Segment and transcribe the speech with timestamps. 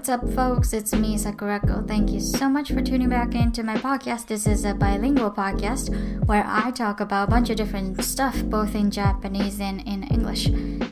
[0.00, 0.72] What's up, folks?
[0.72, 1.86] It's me, Sakurako.
[1.86, 4.26] Thank you so much for tuning back into my podcast.
[4.26, 5.90] This is a bilingual podcast
[6.26, 10.50] where I talk about a bunch of different stuff, both in Japanese and in English.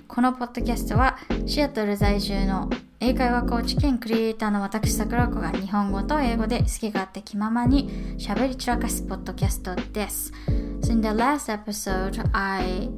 [0.09, 10.33] このポッドキャストはシアトル在住の英会話コーチ兼クリエイターの私、桜子が日本語と英語で好き勝手気ままに喋り散らかすポッドキャストです。
[10.81, 12.91] So in the last episode, I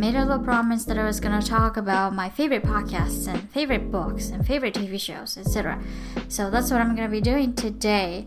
[0.00, 3.50] made a little promise that I was going to talk about my favorite podcasts and
[3.50, 5.78] favorite books and favorite TV shows, etc.
[6.26, 8.24] So that's what I'm going to be doing today.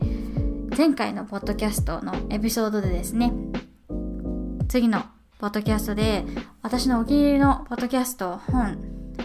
[0.77, 3.33] 前回のポッドキャストのエピソードでですね、
[4.67, 5.03] 次の
[5.39, 6.23] ポッドキャストで
[6.61, 8.77] 私のお気に入りのポッドキャスト、本、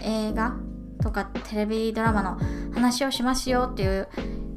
[0.02, 0.56] 映画
[1.02, 2.38] とかテレビドラマの
[2.72, 4.08] 話をしますよっていう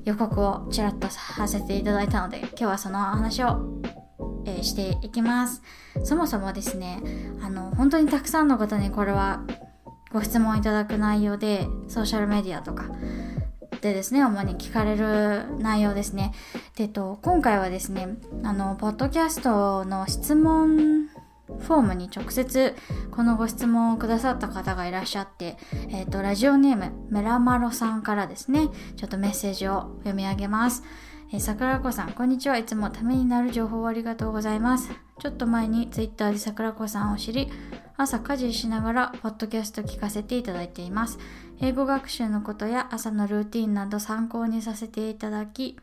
[0.05, 3.81] 予告をちらっとさせていただいたので今日はその話を
[4.45, 5.61] えー、していきます。
[6.03, 7.01] そもそもですね、
[7.41, 9.41] あの、本当にたくさんの方にこれは
[10.11, 12.85] ご質問いただく内容で、ソーシャルメディアとか
[13.81, 16.33] でですね、主に聞かれる内容ですね。
[16.75, 21.07] で、と、今回はですね、あの、ポッドキャストの質問
[21.59, 22.75] フォームに直接
[23.11, 25.57] このご質問をくださった方がいらっしゃって、
[25.89, 30.83] えっ、ー、と、ラジオネーム、メラマロさんからですね、ちょっとメッセージを読み上げます。
[31.33, 32.57] え、桜子さん、こんにちは。
[32.57, 34.91] いつもためになる情報をありがとうございます。
[35.21, 37.49] ちょっと前に Twitter で桜子さんを知り、
[37.95, 41.19] 朝家事しながらポッドキャスト聞かせていただいています。
[41.61, 45.79] 英語学習のことや朝のルーティンなど参考にさせていただき、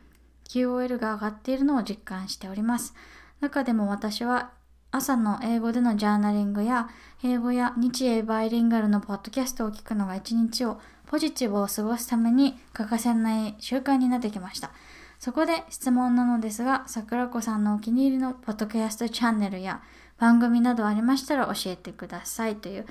[0.47, 2.93] QOL が上がっているのを実感しております。
[3.39, 4.51] 中でも私は
[4.91, 6.89] 朝の英語でのジャーナリングや
[7.23, 14.69] 英語や日英バイリンガルのポッドキャストを聞くのが一日をポジティブを過ごすために欠かせない習慣になってきました。
[15.19, 19.81] そこで質問なのですが、桜子さんのお気に入りのポッドキャストチャンネルや
[20.17, 22.85] 番組などありましたら教えてくださいという、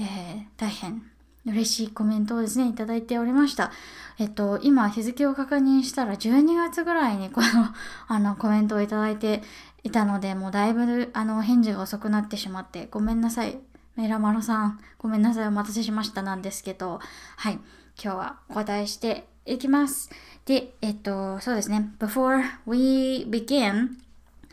[0.00, 1.02] えー、大変
[1.46, 3.70] 嬉しいコメントをですね、いただいておりました。
[4.18, 7.46] えっと、今日付を確認したら12月ぐらいにこの
[8.08, 9.42] あのコメントをいただいて
[9.82, 13.58] いたので、もうだいぶあの返事が遅くなってしまってごめんなさい。
[13.96, 15.48] メラマロさん、ごめんなさい。
[15.48, 16.98] お待たせしましたなんですけど、
[17.36, 17.60] はい。
[18.02, 20.09] 今日はお答えしていきます。
[20.45, 21.91] で、えっと、そうですね。
[21.99, 23.97] Before we begin,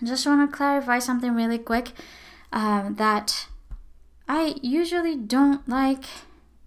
[0.02, 3.48] just want to clarify something really quick、um, that
[4.26, 6.06] I usually don't like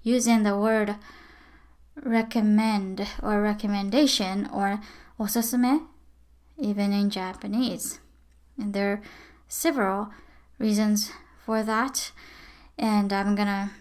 [0.03, 0.95] using the word
[2.03, 4.79] recommend or recommendation or
[5.17, 5.81] おすすめ
[6.59, 7.99] even in Japanese.
[8.57, 9.01] And there are
[9.47, 10.09] several
[10.57, 11.11] reasons
[11.45, 12.11] for that.
[12.77, 13.71] And I'm gonna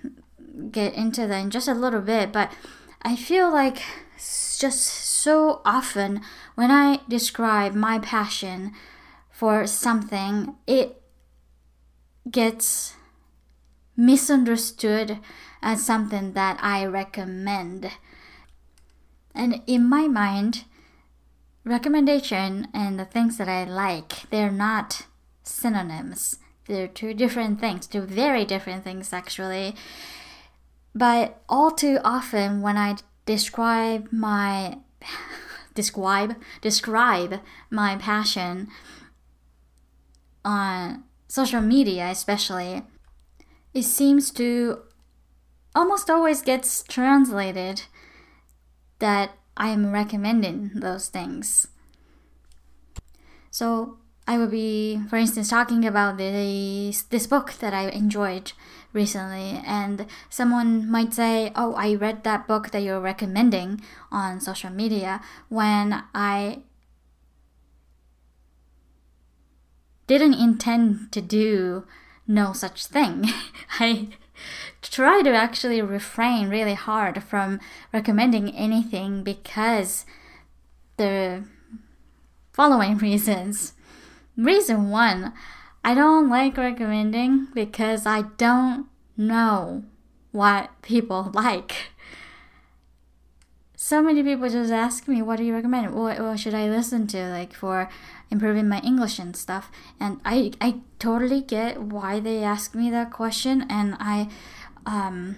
[0.70, 2.50] get into that in just a little bit, but
[3.02, 3.82] I feel like
[4.59, 6.21] just so often
[6.55, 8.73] when I describe my passion
[9.29, 11.01] for something, it
[12.29, 12.95] gets
[13.97, 15.19] misunderstood
[15.61, 17.91] as something that I recommend.
[19.35, 20.65] And in my mind,
[21.63, 25.07] recommendation and the things that I like, they're not
[25.43, 26.39] synonyms.
[26.67, 29.75] They're two different things, two very different things actually.
[30.95, 34.77] But all too often when I describe my
[35.73, 37.39] describe describe
[37.69, 38.67] my passion
[40.45, 42.83] on social media especially
[43.73, 44.83] it seems to
[45.75, 47.83] almost always gets translated
[48.99, 51.67] that I'm recommending those things.
[53.51, 58.53] So I would be, for instance, talking about this this book that I enjoyed
[58.93, 64.69] recently, and someone might say, "Oh, I read that book that you're recommending on social
[64.69, 66.63] media," when I
[70.07, 71.85] didn't intend to do
[72.27, 73.25] no such thing.
[73.79, 74.09] I
[74.81, 77.59] try to actually refrain really hard from
[77.91, 80.05] recommending anything because
[80.97, 81.43] the
[82.53, 83.73] following reasons.
[84.35, 85.33] Reason one,
[85.83, 89.83] I don't like recommending because I don't know
[90.31, 91.91] what people like.
[93.75, 95.93] So many people just ask me, what do you recommend?
[95.93, 97.89] What, what should I listen to, like, for
[98.31, 99.69] improving my English and stuff?
[99.99, 103.65] And I, I totally get why they ask me that question.
[103.69, 104.29] And I,
[104.85, 105.35] um,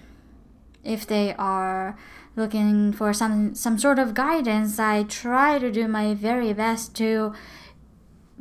[0.83, 1.97] if they are
[2.35, 7.33] looking for some, some sort of guidance, I try to do my very best to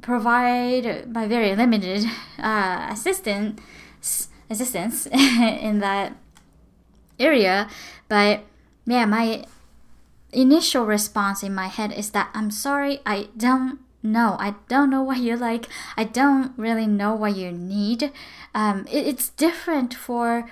[0.04, 2.04] provide my very limited
[2.38, 3.60] uh, assistance
[4.50, 6.12] assistance in that
[7.18, 7.68] area.
[8.08, 8.44] But
[8.86, 9.44] yeah my
[10.32, 14.36] initial response in my head is that i'm sorry i don't know.
[14.38, 15.66] I don't know what you like.
[15.96, 18.12] I don't really know what you need.
[18.54, 20.48] Um, it, it's different for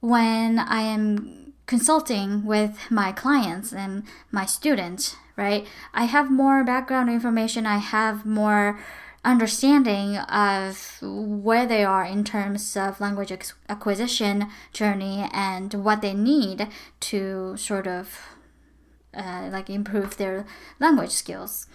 [0.00, 5.66] when i am consulting with my clients and my students, right?
[5.92, 8.78] I have more background information, I have more
[9.24, 13.32] understanding of where they are in terms of language
[13.68, 16.68] acquisition journey and what they need
[17.00, 18.18] to sort of
[19.14, 20.46] uh, like improve their
[20.80, 21.66] language skills.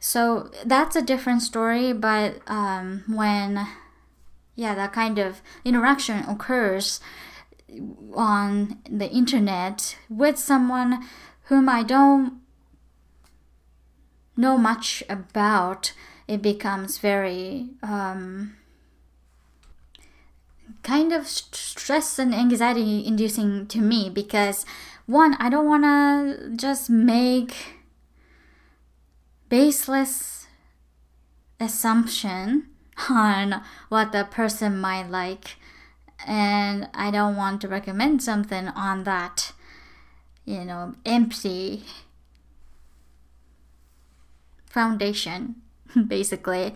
[0.00, 3.66] So that's a different story, but um, when
[4.54, 7.00] yeah, that kind of interaction occurs
[8.14, 11.04] on the internet with someone
[11.44, 12.40] whom I don't
[14.38, 15.92] know much about,
[16.26, 18.56] it becomes very um,
[20.82, 24.64] kind of stress and anxiety inducing to me because
[25.06, 27.54] one, I don't want to just make
[29.48, 30.46] baseless
[31.60, 32.68] assumption
[33.10, 35.56] on what the person might like
[36.26, 39.52] and I don't want to recommend something on that
[40.44, 41.84] you know empty
[44.78, 45.56] foundation
[46.06, 46.66] basically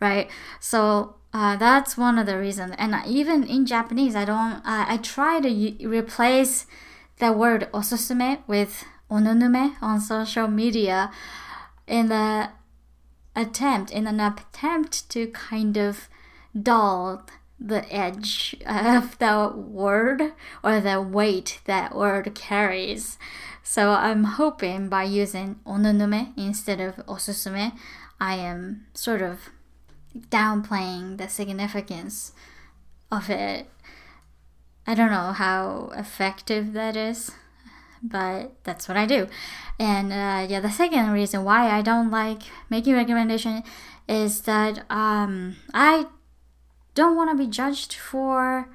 [0.00, 0.26] right
[0.60, 5.40] so uh, that's one of the reasons and even in japanese i don't i try
[5.40, 5.50] to
[5.86, 6.66] replace
[7.18, 11.10] the word osusume with ononume on social media
[11.86, 12.48] in the
[13.34, 16.08] attempt in an attempt to kind of
[16.70, 17.24] dull
[17.66, 20.32] the edge of the word
[20.62, 23.18] or the weight that word carries.
[23.62, 27.72] So I'm hoping by using ononume instead of osusume,
[28.20, 29.50] I am sort of
[30.30, 32.32] downplaying the significance
[33.10, 33.68] of it.
[34.86, 37.30] I don't know how effective that is
[38.02, 39.28] but that's what I do.
[39.78, 43.62] And uh, yeah, the second reason why I don't like making recommendation
[44.08, 46.06] is that um, I
[46.94, 48.68] don't want to be judged for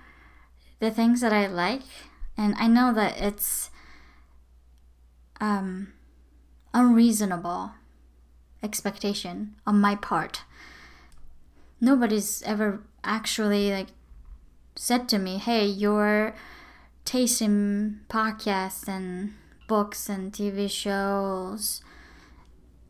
[0.80, 1.84] the things that I like,
[2.38, 3.70] and I know that it's
[5.40, 5.94] um,
[6.74, 7.72] unreasonable
[8.64, 10.44] expectation on my part.
[11.80, 13.88] Nobody's ever actually like
[14.76, 16.34] said to me, "Hey, you're."
[17.08, 19.34] taste in podcasts and
[19.68, 21.82] books and TV shows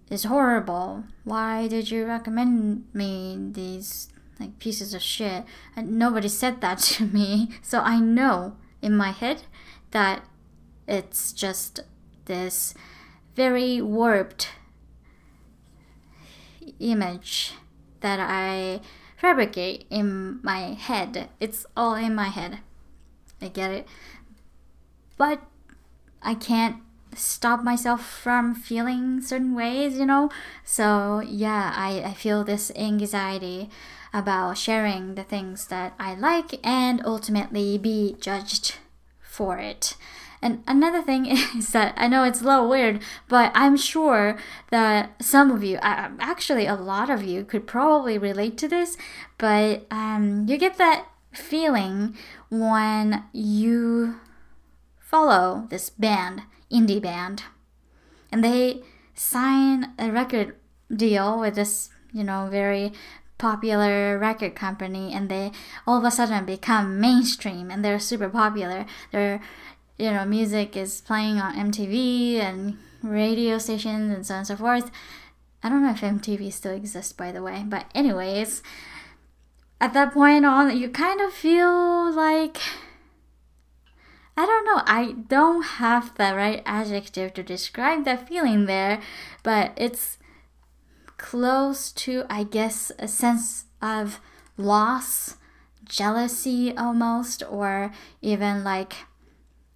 [0.10, 1.04] is horrible.
[1.24, 4.10] Why did you recommend me these
[4.40, 5.46] like pieces of shit?
[5.76, 7.50] And nobody said that to me.
[7.62, 9.44] So I know in my head
[9.92, 10.24] that
[10.88, 11.82] it's just
[12.28, 12.74] this
[13.36, 14.50] very warped
[16.80, 17.54] image
[18.02, 18.82] that I
[19.18, 21.30] fabricate in my head.
[21.40, 22.60] It's all in my head.
[23.42, 23.88] I get it.
[25.18, 25.42] But
[26.22, 26.78] I can't
[27.16, 30.30] stop myself from feeling certain ways, you know?
[30.64, 33.70] So, yeah, I, I feel this anxiety
[34.14, 38.76] about sharing the things that I like and ultimately be judged
[39.20, 39.96] for it.
[40.42, 41.26] And another thing
[41.58, 44.38] is that I know it's a little weird, but I'm sure
[44.72, 48.98] that some of you, actually a lot of you, could probably relate to this.
[49.38, 52.16] But um, you get that feeling
[52.50, 54.20] when you
[55.00, 57.44] follow this band, indie band,
[58.32, 58.82] and they
[59.14, 60.56] sign a record
[60.94, 62.94] deal with this, you know, very
[63.38, 65.52] popular record company and they
[65.86, 68.86] all of a sudden become mainstream and they're super popular.
[69.12, 69.42] Their
[69.98, 74.56] you know, music is playing on MTV and radio stations and so on and so
[74.56, 74.92] forth.
[75.64, 78.62] I don't know if MTV still exists by the way, but anyways,
[79.82, 82.58] at that point on, you kind of feel like
[84.40, 89.02] I don't know, I don't have the right adjective to describe that feeling there,
[89.42, 90.20] but it's
[91.18, 94.20] close to, I guess, a sense of
[94.56, 95.38] loss,
[95.84, 98.94] jealousy almost, or even like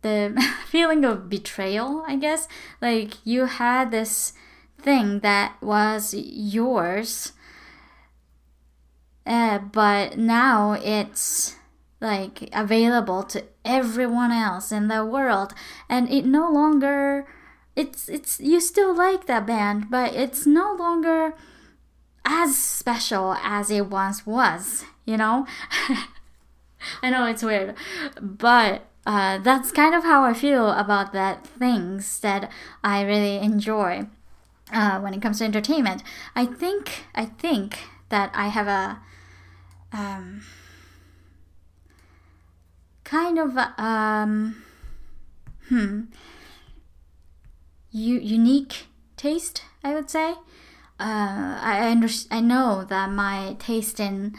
[0.02, 0.34] the
[0.68, 2.48] feeling of betrayal, I guess.
[2.82, 4.34] Like you had this
[4.82, 7.34] thing that was yours
[9.26, 11.56] uh, but now it's
[12.00, 15.54] like available to everyone else in the world
[15.88, 17.28] and it no longer
[17.76, 21.36] it's it's you still like that band but it's no longer
[22.26, 25.46] as special as it once was you know
[27.04, 27.76] i know it's weird
[28.20, 32.52] but uh, that's kind of how i feel about that things that
[32.84, 34.06] i really enjoy
[34.74, 36.04] uh, when it comes to entertainment
[36.36, 37.80] i think i think
[38.10, 39.00] that i have a
[39.94, 40.42] um,
[43.04, 44.64] kind of um,
[45.68, 46.02] hmm
[47.92, 50.32] u- unique taste, I would say.
[51.00, 54.36] Uh, I under- I know that my taste in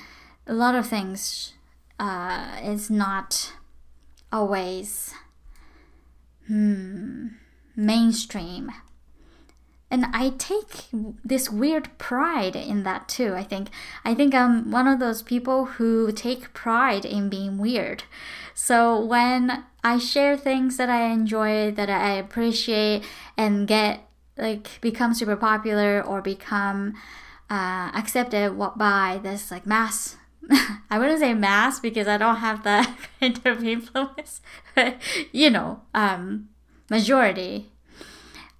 [0.47, 1.53] a lot of things
[1.99, 3.53] uh, is not
[4.33, 5.15] always
[6.47, 7.29] hmm,
[7.77, 8.73] mainstream.
[9.91, 10.87] And I take
[11.23, 13.35] this weird pride in that too.
[13.35, 13.69] I think
[14.07, 18.05] I think I'm one of those people who take pride in being weird.
[18.55, 23.05] So when I share things that I enjoy, that I appreciate,
[23.37, 24.09] and get
[24.39, 26.95] like become super popular or become
[27.51, 30.17] uh, accepted by this like mass
[30.91, 34.41] I wouldn't say mass because I don't have that kind of influence,
[34.75, 34.97] but
[35.33, 36.49] you know, um,
[36.91, 37.71] majority.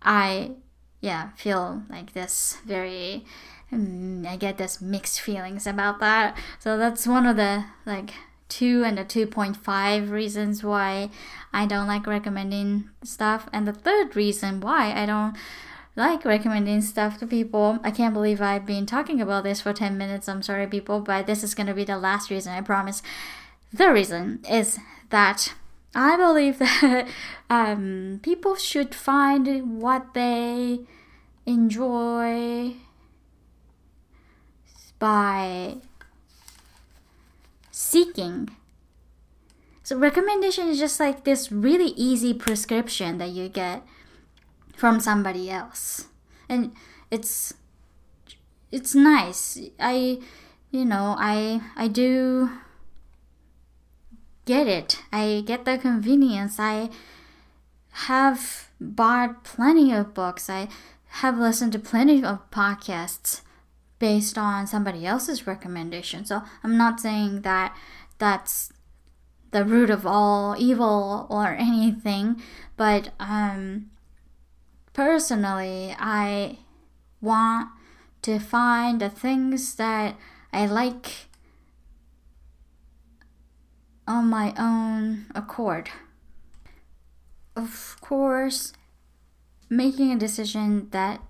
[0.03, 0.53] I
[1.01, 3.25] yeah feel like this very.
[3.71, 6.37] Um, I get this mixed feelings about that.
[6.59, 8.11] So that's one of the like
[8.49, 11.09] two and the two point five reasons why
[11.55, 15.37] I don't like recommending stuff, and the third reason why I don't
[15.95, 17.79] like recommending stuff to people.
[17.83, 20.29] I can't believe I've been talking about this for 10 minutes.
[20.29, 23.03] I'm sorry, people, but this is going to be the last reason, I promise.
[23.73, 24.79] The reason is
[25.11, 25.55] that
[25.95, 27.09] I believe that
[27.51, 30.81] um, people should find what they
[31.45, 32.75] enjoy
[34.99, 35.77] by
[37.71, 38.49] seeking.
[39.83, 43.83] So, recommendation is just like this really easy prescription that you get
[44.83, 46.09] from somebody else.
[46.49, 46.73] And
[47.09, 47.55] it's
[48.73, 49.57] it's nice.
[49.79, 50.19] I
[50.73, 52.51] you know i i do
[54.45, 54.99] get it.
[55.13, 56.59] I get the convenience.
[56.59, 56.91] I
[58.09, 60.51] have bought plenty of books.
[60.51, 60.67] I
[61.23, 63.43] have listened to plenty of podcasts
[64.01, 66.25] based on somebody else's recommendation.
[66.25, 67.77] So i'm not saying that
[68.19, 68.73] that's
[69.53, 72.43] the root of all evil or anything
[72.77, 73.92] but um
[74.93, 76.59] Personally, I
[77.21, 77.69] want
[78.23, 80.17] to find the things that
[80.53, 81.29] I like
[84.07, 85.91] on my own accord.
[87.57, 88.73] Of course,
[89.71, 91.21] making a decision that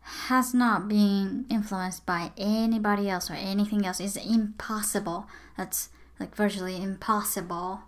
[0.00, 5.26] has not been influenced by anybody else or anything else is impossible.
[5.56, 5.88] That's
[6.18, 7.80] like virtually impossible,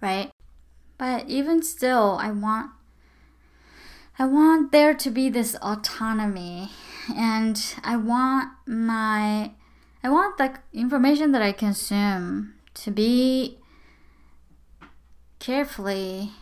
[0.00, 0.30] right?
[0.98, 2.70] But even still, I want
[4.18, 6.70] I want there to be this autonomy
[7.16, 9.52] and I want my
[10.04, 13.58] I want the information that I consume to be
[15.38, 16.32] carefully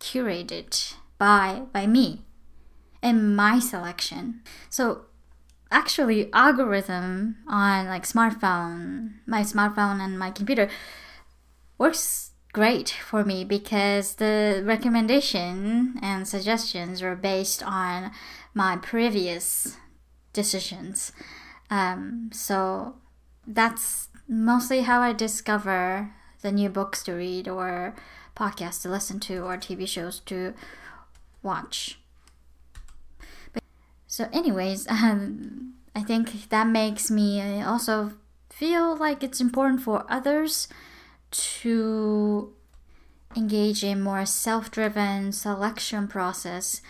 [0.00, 2.22] curated by by me
[3.02, 4.42] and my selection.
[4.68, 5.06] So
[5.70, 10.68] actually algorithm on like smartphone, my smartphone and my computer
[11.78, 18.10] works great for me because the recommendation and suggestions were based on
[18.54, 19.76] my previous
[20.32, 21.12] decisions.
[21.70, 22.96] Um, so
[23.46, 27.94] that's mostly how I discover the new books to read or
[28.36, 30.54] podcasts to listen to or TV shows to
[31.42, 31.98] watch.
[33.52, 33.62] But,
[34.06, 38.12] so, anyways, um, I think that makes me also
[38.48, 40.68] feel like it's important for others
[41.30, 42.52] to
[43.36, 46.82] engage in more self-driven selection process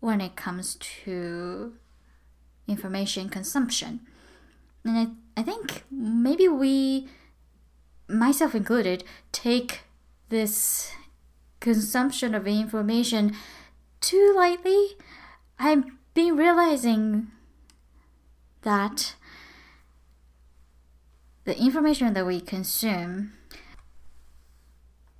[0.00, 1.74] when it comes to
[2.68, 4.00] information consumption.
[4.84, 4.96] And
[5.36, 7.08] I, I think maybe we,
[8.08, 9.80] myself included, take
[10.28, 10.92] this
[11.60, 13.34] consumption of information
[14.00, 14.96] too lightly.
[15.58, 17.28] I've been realizing
[18.62, 19.14] that
[21.44, 23.32] the information that we consume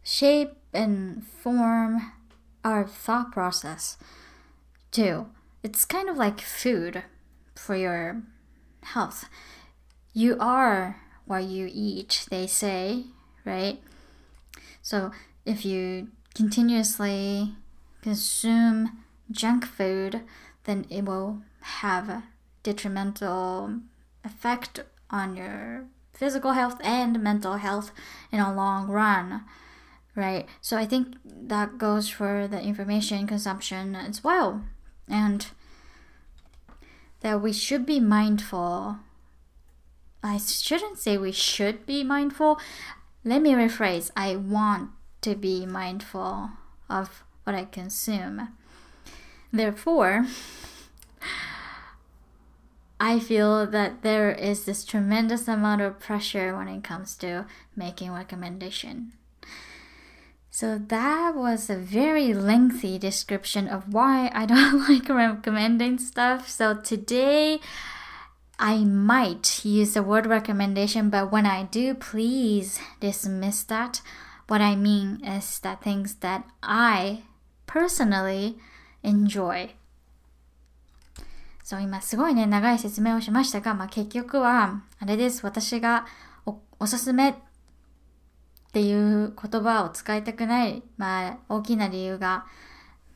[0.07, 2.13] shape and form
[2.65, 3.99] our thought process
[4.93, 5.27] too.
[5.65, 7.03] It's kind of like food
[7.57, 8.23] for your
[8.85, 9.29] health.
[10.13, 13.07] You are what you eat, they say,
[13.45, 13.81] right?
[14.81, 15.11] So
[15.45, 17.57] if you continuously
[18.01, 20.21] consume junk food,
[20.65, 21.43] then it will
[21.81, 22.25] have a
[22.63, 23.81] detrimental
[24.25, 27.91] effect on your physical health and mental health
[28.31, 29.43] in a long run
[30.17, 30.47] right?
[30.61, 34.65] So I think that goes for the information consumption as well.
[35.09, 35.47] And
[37.21, 38.99] that we should be mindful.
[40.23, 42.59] I shouldn't say we should be mindful.
[43.25, 46.51] Let me rephrase I want to be mindful
[46.89, 48.49] of what I consume.
[49.53, 50.27] Therefore,
[52.99, 58.13] I feel that there is this tremendous amount of pressure when it comes to making
[58.13, 59.13] recommendation.
[60.56, 66.50] So that was a very lengthy description of why I don't like recommending stuff.
[66.50, 67.60] So today
[68.60, 74.02] I might use the word recommendation, but when I do, please dismiss that
[74.48, 77.24] what I mean is that things that I
[77.66, 78.58] personally
[79.02, 79.70] enjoy
[81.64, 86.06] そう今すごいね長い説明をしましたが、まあ、結局はあれです私が
[86.46, 87.42] おおすすめ
[88.77, 92.45] っていう言葉を使いたくない、まあ、大きな理由が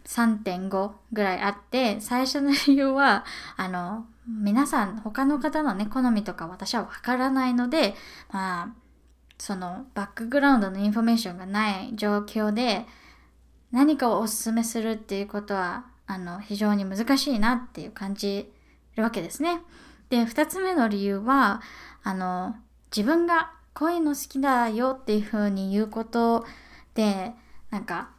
[0.07, 3.27] 3.5ぐらいあって最初の理由は
[3.59, 7.95] あの皆さん他の方のね好みとか私はわからないので
[8.33, 8.75] まあ
[9.37, 12.87] そのバックグラウンドのインフォメーションがない状況で
[13.71, 18.51] 何かをおすすめするっていうことはあの非常に難しいなっていう感じ
[18.97, 19.61] るわけですね。
[20.09, 21.61] で2つ目の理由は
[22.03, 22.57] あの
[22.97, 26.45] 自分がこういうの好きだよっていうふうに言うこと
[26.95, 27.33] で
[27.71, 28.11] なんか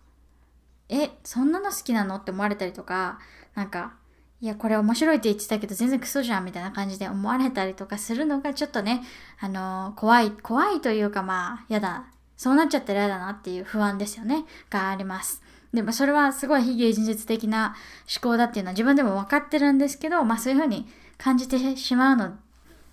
[0.90, 3.20] えそんなの好きなのって思われたりとか
[3.56, 3.94] なんか
[4.40, 9.04] いやこれ面白いって言ってたけど全然クソじゃんみたいな感じで思われたりとかするのがちょっとね
[9.40, 12.06] あの怖い怖いというかまあやだ。
[12.42, 14.46] そうなっちゃったら嫌だなっていう不安ですよね。
[14.72, 15.44] があります。
[15.74, 17.76] でもそれはすごい非現実的な
[18.12, 20.88] 思考だっていうのは自分でも分かってるんですけど、まあそういうふうに
[21.20, 22.34] 感じてしまうの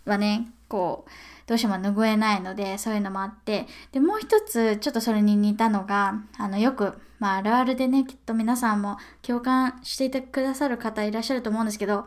[0.04, 1.10] はね、こう、
[1.48, 12.06] どうしても拭えないので、そういうのもあって、で、もう一つ、ちょっとそれに似たのが、あの、よく、まあ、あるあるでね、きっと皆さんも共感していてくださる方いらっしゃると思うんですけど、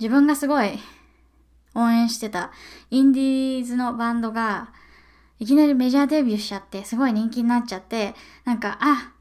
[0.00, 0.76] 自分がすごい
[1.76, 2.50] 応援してた
[2.90, 4.72] インディーズのバンドが、
[5.38, 9.12] いきなりメジャーデビューしちゃって、すごい人気になっちゃって、なんか、あ、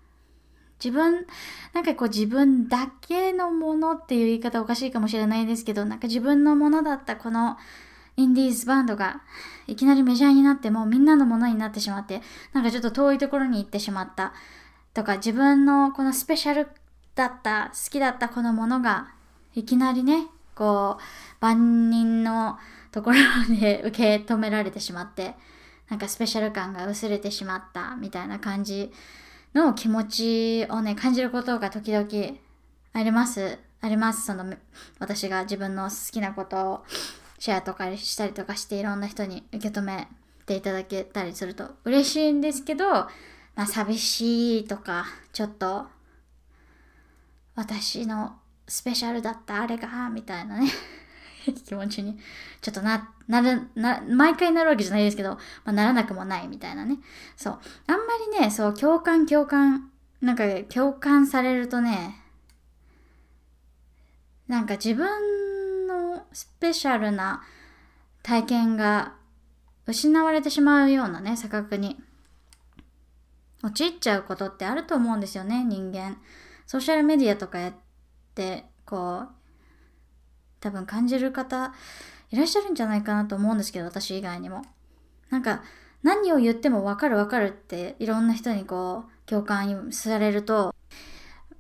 [0.83, 1.27] 自分、
[1.73, 7.57] なんかこう自分だけのものっていう言い方おかしいかもしれないですけど、なんか自分のものだったこの
[8.17, 9.21] インディーズバンドが
[9.67, 12.21] いきなりメジャーになってもうみんなのものになってしまって、
[12.53, 14.33] なんかちょっと遠いところに行ってしまった
[14.93, 16.67] とか、自分のこのスペシャル
[17.15, 19.13] だった、好きだったこのものが
[19.55, 21.03] いきなりね、こう、
[21.39, 22.57] 万人の
[22.91, 23.17] ところ
[23.59, 25.35] で受け止められてしまって、
[25.89, 28.91] なんかスペシャル感が薄れてしまったみたいな感じ
[29.53, 32.07] の気持ちをね、感じることが時々
[32.93, 33.59] あります。
[33.81, 34.25] あります。
[34.25, 34.53] その、
[34.99, 36.85] 私が自分の好きなことを
[37.41, 40.07] シェアとかしたりとかしていろんな人に受け止め
[40.45, 43.09] ていただけたりすると嬉しいんですけど、ま
[43.55, 45.87] あ寂しいとか、ちょっと
[47.55, 48.35] 私の
[48.67, 50.69] スペシャルだったあれが、みたいなね
[51.65, 52.19] 気持ちに
[52.61, 56.99] ちょっとな、なる、な、毎回なるわけじゃないですけど、まあ、ならなくもないみたいなね。
[57.35, 57.59] そう。
[57.87, 58.03] あんま
[58.35, 59.89] りね、そう、共感、共感、
[60.21, 62.21] なんか共感されるとね、
[64.47, 65.07] なんか自分
[66.31, 67.43] スペシャルな
[68.23, 69.13] 体験が
[69.87, 71.97] 失われてしまうようなね、錯覚に
[73.63, 76.17] 陥っちゃうことってあると思うんですよね、人間。
[76.65, 77.73] ソーシャルメディアとかやっ
[78.35, 79.29] て、こう、
[80.59, 81.73] 多分感じる方
[82.29, 84.63] いらっしゃるんじゃないかなと思うんですけど、私以外にも。
[85.29, 85.63] なんか、
[86.03, 90.73] 何を言ってもわかるわかるっていろんな人にこう共感されると、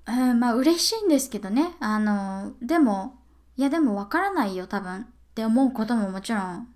[0.07, 1.75] うん、まあ嬉しいんですけどね。
[1.79, 3.20] あの、でも、
[3.57, 6.67] いやでもわからないよ多分って思うことももちろん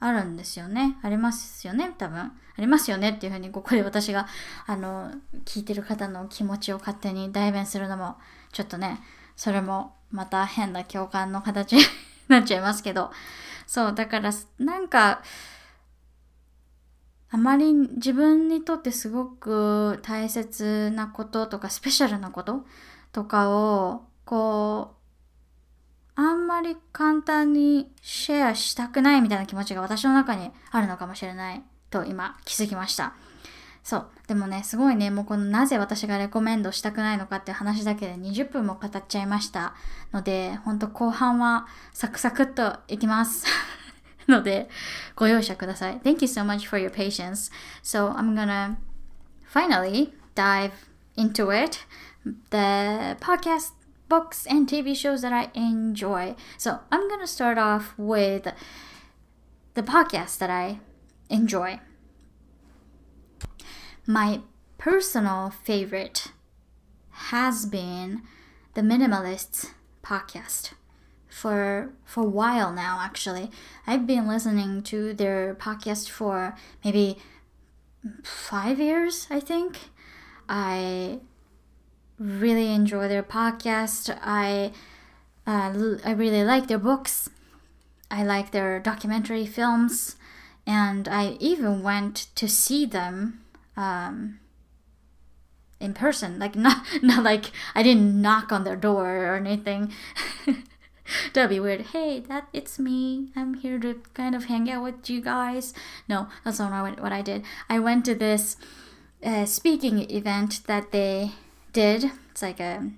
[0.00, 0.96] あるんですよね。
[1.02, 2.18] ありますよね多分。
[2.20, 4.26] ありますよねっていうふうにここで 私が
[4.66, 5.12] あの
[5.44, 8.16] 聞いてる方の気持ちを勝手に代弁するのも
[8.52, 9.00] ちょっとね
[9.36, 11.82] それもまた変な共感の形 に
[12.28, 13.10] なっちゃいますけど。
[13.68, 15.22] そう、だから、なんか、
[17.30, 22.64] あまり自分にとってすごく大切なこととか、スペシャルなこと
[23.12, 24.97] とかを、こう、
[26.20, 33.14] あんまり簡単にシェアしたくないみたいな気持ちが私の中にあるのかもしれないと今気づきました。
[33.84, 34.06] そう。
[34.26, 39.74] でもね、すごいね、もうこのなぜ私がレコメンドしたくないのかって話だけで20分も語っちゃいました
[40.12, 43.46] ので、ほんと後半はサクサクっといきます。
[44.26, 44.68] ので、
[45.14, 46.00] ご容赦ください。
[46.00, 47.52] Thank you so much for your patience.
[47.84, 48.76] So I'm gonna
[49.48, 50.72] finally dive
[51.16, 51.78] into it.
[52.50, 53.77] The podcast
[54.08, 56.34] books and TV shows that I enjoy.
[56.56, 58.48] So I'm gonna start off with
[59.74, 60.80] the podcast that I
[61.30, 61.80] enjoy.
[64.06, 64.40] My
[64.78, 66.32] personal favorite
[67.10, 68.22] has been
[68.74, 70.72] the Minimalists podcast
[71.28, 73.50] for for a while now actually.
[73.86, 77.18] I've been listening to their podcast for maybe
[78.22, 79.90] 5 years, I think.
[80.48, 81.20] I
[82.18, 84.16] really enjoy their podcast.
[84.22, 84.72] I
[85.46, 87.30] uh, I really like their books.
[88.10, 90.16] I like their documentary films
[90.66, 93.40] and I even went to see them
[93.76, 94.38] um,
[95.80, 96.38] in person.
[96.38, 99.92] Like not not like I didn't knock on their door or anything.
[101.32, 101.80] That'd be weird.
[101.92, 103.30] Hey, that it's me.
[103.34, 105.72] I'm here to kind of hang out with you guys.
[106.06, 107.44] No, that's not what I did.
[107.70, 108.58] I went to this
[109.24, 111.32] uh, speaking event that they
[111.78, 112.10] did.
[112.32, 112.90] It's like a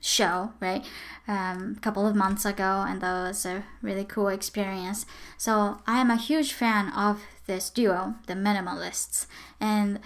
[0.00, 0.82] show, right?
[1.28, 5.04] Um, a couple of months ago, and that was a really cool experience.
[5.36, 9.26] So I am a huge fan of this duo, the Minimalists,
[9.60, 10.00] and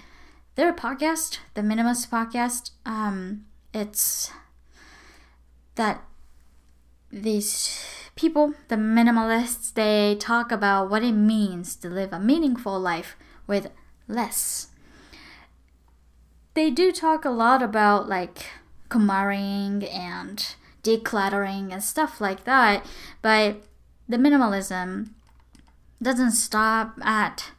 [0.55, 2.71] their podcast, the Minimalist Podcast.
[2.85, 4.29] Um, it's
[5.75, 6.03] that
[7.09, 7.81] these
[8.17, 13.15] people, the minimalists, they talk about what it means to live a meaningful life
[13.47, 13.71] with
[14.09, 14.70] less.
[16.53, 18.45] They do talk a lot about like
[18.89, 22.85] kumaring and decluttering and stuff like that,
[23.21, 23.63] but
[24.09, 25.11] the minimalism
[26.01, 27.51] doesn't stop at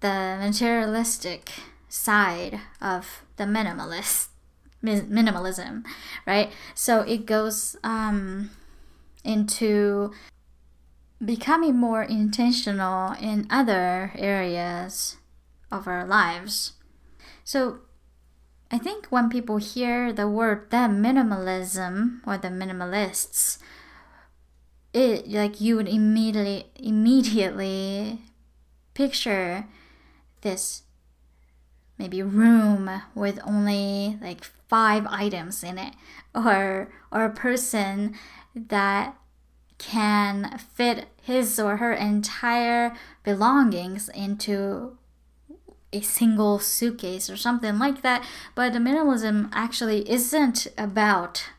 [0.00, 1.50] the materialistic
[1.88, 4.28] side of the minimalist
[4.82, 5.84] minimalism,
[6.26, 6.50] right?
[6.74, 8.50] So it goes um,
[9.24, 10.12] into
[11.22, 15.16] becoming more intentional in other areas
[15.70, 16.72] of our lives.
[17.50, 17.80] So
[18.70, 23.58] I think when people hear the word the minimalism or the minimalists,
[24.94, 28.20] it like you would immediately immediately
[28.94, 29.66] picture
[30.42, 30.82] this
[31.98, 35.94] maybe room with only like five items in it
[36.32, 38.14] or or a person
[38.54, 39.16] that
[39.78, 44.96] can fit his or her entire belongings into
[45.92, 48.24] a single suitcase or something like that
[48.54, 51.50] but minimalism actually isn't about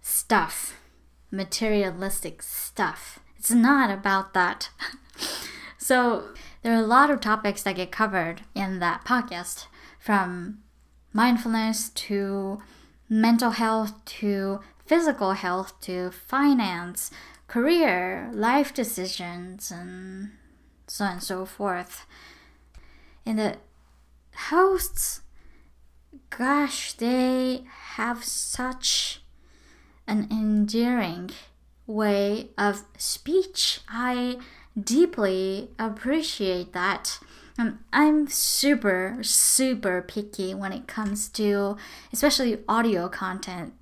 [0.00, 0.80] stuff
[1.30, 4.70] materialistic stuff it's not about that
[5.78, 6.24] so
[6.62, 9.66] there are a lot of topics that get covered in that podcast
[9.98, 10.58] from
[11.12, 12.60] mindfulness to
[13.08, 17.10] mental health to physical health to finance,
[17.46, 20.32] career, life decisions, and
[20.86, 22.06] so on and so forth.
[23.26, 23.56] And the
[24.34, 25.22] hosts,
[26.30, 29.22] gosh, they have such
[30.06, 31.30] an endearing
[31.86, 33.80] way of speech.
[33.88, 34.38] I
[34.78, 37.18] deeply appreciate that.
[37.58, 41.76] Um, I'm super, super picky when it comes to
[42.12, 43.74] especially audio content.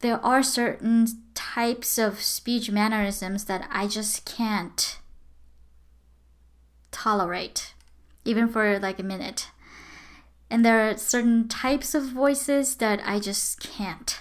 [0.00, 4.98] There are certain types of speech mannerisms that I just can't
[6.92, 7.74] tolerate,
[8.24, 9.48] even for like a minute.
[10.48, 14.20] And there are certain types of voices that I just can't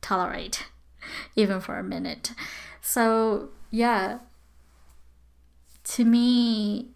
[0.00, 0.64] tolerate
[1.36, 2.32] even for a minute.
[2.80, 4.18] So, yeah,
[5.84, 6.88] to me,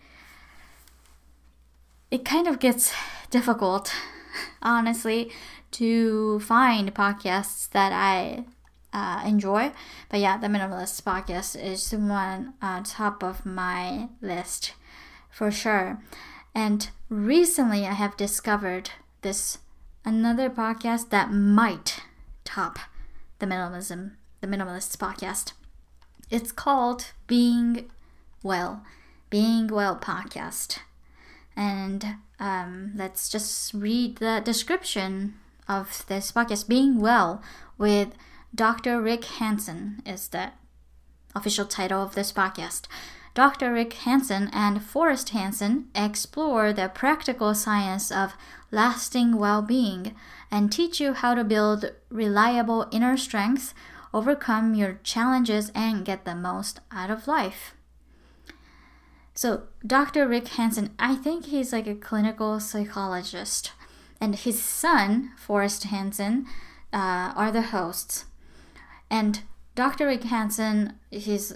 [2.10, 2.92] it kind of gets
[3.30, 3.92] difficult,
[4.62, 5.30] honestly,
[5.72, 8.44] to find podcasts that I
[8.92, 9.72] uh, enjoy.
[10.08, 14.74] But yeah, the Minimalist podcast is one on top of my list
[15.30, 16.02] for sure.
[16.54, 18.90] And recently, I have discovered
[19.22, 19.58] this
[20.04, 22.00] another podcast that might
[22.44, 22.78] top
[23.38, 25.52] the minimalism, the minimalists podcast.
[26.30, 27.90] It's called Being
[28.42, 28.84] Well,
[29.30, 30.78] Being Well podcast,
[31.56, 35.34] and um, let's just read the description
[35.68, 36.68] of this podcast.
[36.68, 37.42] Being Well
[37.78, 38.08] with
[38.54, 39.00] Dr.
[39.00, 40.50] Rick Hanson is the
[41.36, 42.88] official title of this podcast.
[43.32, 43.72] Dr.
[43.72, 48.34] Rick Hanson and Forrest Hanson explore the practical science of
[48.72, 50.16] lasting well being
[50.50, 53.72] and teach you how to build reliable inner strength,
[54.12, 57.74] overcome your challenges, and get the most out of life.
[59.32, 60.26] So, Dr.
[60.26, 63.70] Rick Hanson, I think he's like a clinical psychologist,
[64.20, 66.46] and his son, Forrest Hanson,
[66.92, 68.24] uh, are the hosts.
[69.10, 69.42] And
[69.74, 70.06] Dr.
[70.06, 71.52] Rick Hanson, he's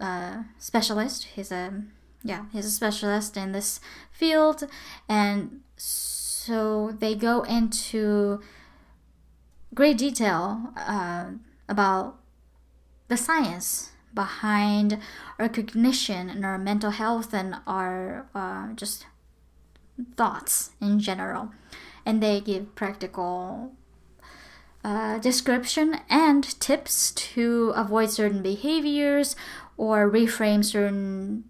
[0.00, 1.24] a specialist.
[1.34, 1.82] He's a
[2.22, 3.80] yeah, he's a specialist in this
[4.10, 4.64] field,
[5.08, 8.40] and so they go into
[9.74, 11.32] great detail uh,
[11.68, 12.16] about
[13.08, 14.98] the science behind
[15.38, 19.06] our cognition and our mental health and our uh, just
[20.16, 21.50] thoughts in general.
[22.06, 23.72] And they give practical
[24.84, 29.34] uh, description and tips to avoid certain behaviors
[29.76, 31.44] or reframe certain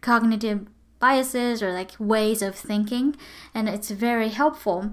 [0.00, 0.66] cognitive
[1.00, 3.16] biases or like ways of thinking,
[3.52, 4.92] and it's very helpful.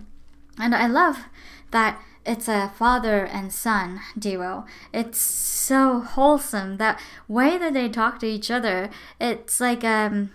[0.58, 1.26] And I love
[1.71, 4.65] that it's a father and son duo.
[4.93, 8.89] It's so wholesome that way that they talk to each other.
[9.19, 10.32] It's like um,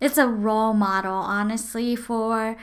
[0.00, 2.56] it's a role model, honestly, for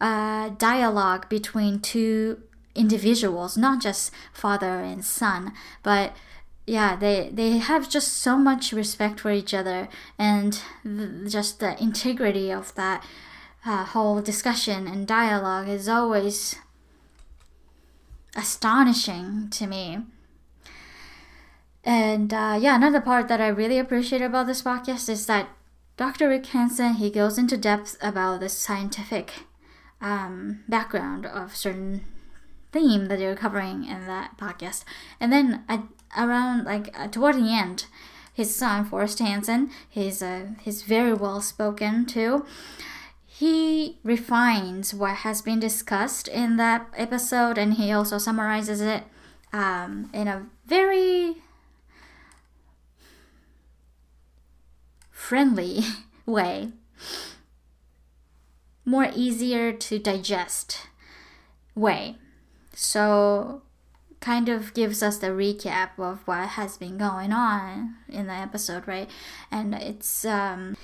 [0.00, 2.42] uh, dialogue between two
[2.76, 6.14] individuals, not just father and son, but
[6.66, 11.80] yeah, they they have just so much respect for each other and th- just the
[11.80, 13.04] integrity of that
[13.64, 16.56] uh, whole discussion and dialogue is always
[18.34, 19.98] astonishing to me.
[21.84, 25.48] And uh, yeah, another part that I really appreciate about this podcast is that
[25.96, 26.28] Dr.
[26.28, 29.32] Rick Hanson he goes into depth about the scientific
[30.00, 32.04] um, background of certain
[32.76, 34.84] theme that they're covering in that podcast.
[35.18, 35.64] And then
[36.16, 37.86] around like uh, toward the end,
[38.32, 42.44] his son Forrest Hanson, he's uh, he's very well spoken too.
[43.26, 49.04] He refines what has been discussed in that episode, and he also summarizes it
[49.52, 51.36] um, in a very
[55.10, 55.80] friendly
[56.26, 56.72] way,
[58.84, 60.88] more easier to digest
[61.74, 62.16] way.
[62.78, 63.62] So,
[64.20, 68.86] kind of gives us the recap of what has been going on in the episode,
[68.86, 69.08] right?
[69.50, 70.76] And it's um,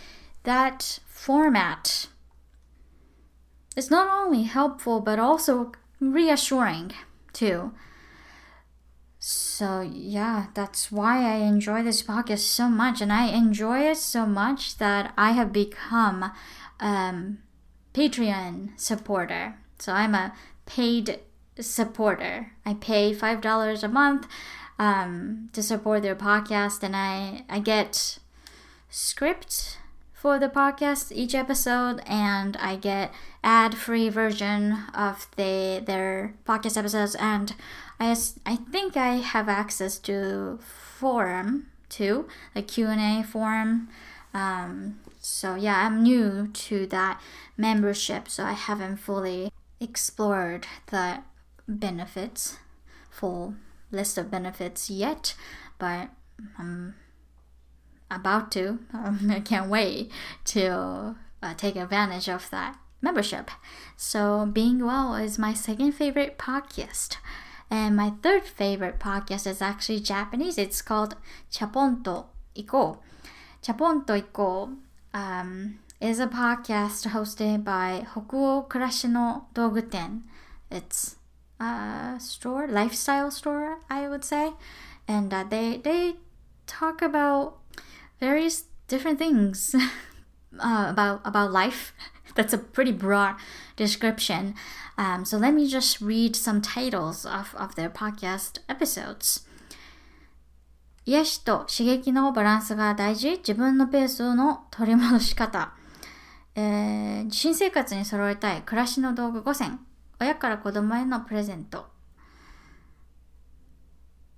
[0.45, 2.09] that format
[3.77, 6.93] is not only helpful but also reassuring
[7.35, 7.75] too.
[9.19, 13.03] So, yeah, that's why I enjoy this podcast so much.
[13.03, 16.33] And I enjoy it so much that I have become
[16.81, 17.39] um,
[17.93, 19.57] Patreon supporter.
[19.79, 20.33] So, I'm a
[20.65, 21.21] paid
[21.61, 22.53] supporter.
[22.65, 24.27] I pay $5 a month
[24.79, 28.19] um, to support their podcast, and I, I get
[28.89, 29.79] script
[30.13, 33.13] for the podcast each episode and I get
[33.43, 37.57] ad free version of the their podcast episodes and
[37.99, 38.15] I,
[38.47, 43.89] I think I have access to forum too, the Q&A forum.
[44.33, 47.21] Um, so yeah, I'm new to that
[47.57, 51.23] membership, so I haven't fully explored the
[51.79, 52.59] benefits,
[53.11, 53.55] full
[53.91, 55.35] list of benefits yet,
[55.79, 56.11] but
[56.59, 56.95] I'm
[58.11, 58.79] about to.
[58.93, 60.11] Um, I can't wait
[60.47, 63.51] to uh, take advantage of that membership.
[63.97, 67.17] So, Being Well is my second favorite podcast.
[67.71, 70.59] And my third favorite podcast is actually Japanese.
[70.59, 71.17] It's called
[71.51, 72.99] Chaponto Iko.
[73.63, 74.77] Chaponto Iko
[75.15, 80.23] um, is a podcast hosted by Hokuo Kurashino Doguten.
[80.71, 81.17] It's
[81.62, 84.54] a store, lifestyle store, I would say.
[85.08, 86.16] And uh, they, they
[86.66, 87.58] talk about
[88.20, 89.76] various different things
[90.60, 91.94] uh, about, about life.
[92.36, 93.36] That's a pretty broad
[93.76, 94.56] description.
[94.98, 99.44] Um, so let me just read some titles of, of their podcast episodes.
[101.06, 105.72] 癒しと刺激のバランスが大事自分のペースの取り戻し方、
[106.54, 109.80] えー、新生活に揃えたい暮らしの道具5選
[110.22, 111.86] 親から子供へのプレゼント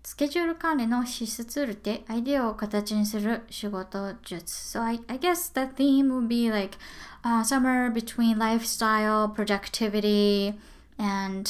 [0.09, 6.77] スケジュール管理の資質ツールでアイデアを形にする仕事術 So I, I guess the theme would be like
[7.23, 10.55] uh, somewhere between lifestyle, productivity,
[10.97, 11.47] and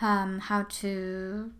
[0.00, 1.50] um, how to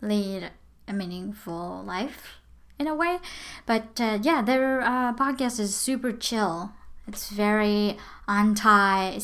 [0.00, 0.50] lead
[0.88, 2.40] a meaningful life
[2.78, 3.18] in a way.
[3.66, 6.72] But uh, yeah, their uh, podcast is super chill.
[7.07, 9.19] It's very anti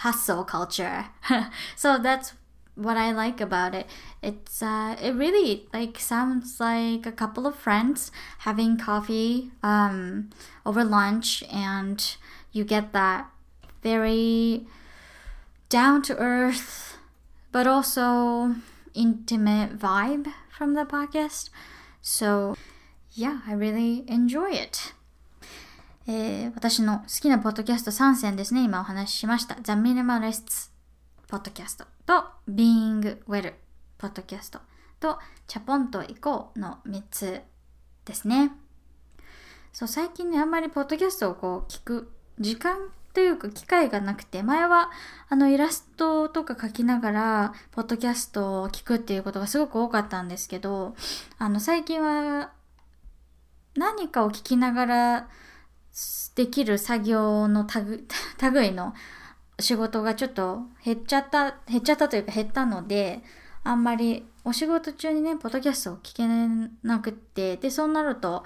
[0.00, 1.06] hustle culture.
[1.76, 2.32] so that's
[2.74, 3.86] what I like about it.
[4.22, 10.30] It's uh, it really like sounds like a couple of friends having coffee um,
[10.64, 12.16] over lunch, and
[12.52, 13.28] you get that
[13.82, 14.66] very
[15.68, 16.96] down to earth,
[17.52, 18.54] but also
[18.94, 21.50] intimate vibe from the podcast.
[22.00, 22.56] So
[23.12, 24.92] yeah, I really enjoy it.
[26.10, 29.56] えー、私の好きなポッドキャスト3選ですね、今お話ししました。
[29.56, 30.70] The Minimalists
[31.28, 33.52] ポッドキャストと Being Well
[33.98, 34.60] ポッドキャスト
[35.00, 37.42] とチャポンと行こうの3つ
[38.06, 38.52] ですね。
[39.74, 42.78] そう最近ねあんまりポッドキャストをこう聞く時間
[43.12, 44.90] というか機会がなくて前は
[45.28, 50.96] あのイラストとか描きながらポッドキャストを聞くっていうことがすごく多かったんですけど
[51.36, 52.52] あの最近は
[53.76, 55.28] 何かを聞きながら
[56.34, 57.66] できる作業の
[58.52, 58.94] 類の
[59.58, 63.22] 仕事がちょっと減っちゃった、減っちゃったというか減ったので、
[63.64, 66.26] あんまりお仕事中にね、ポッドキャストを聞け
[66.86, 68.44] なくって、で、そうなると、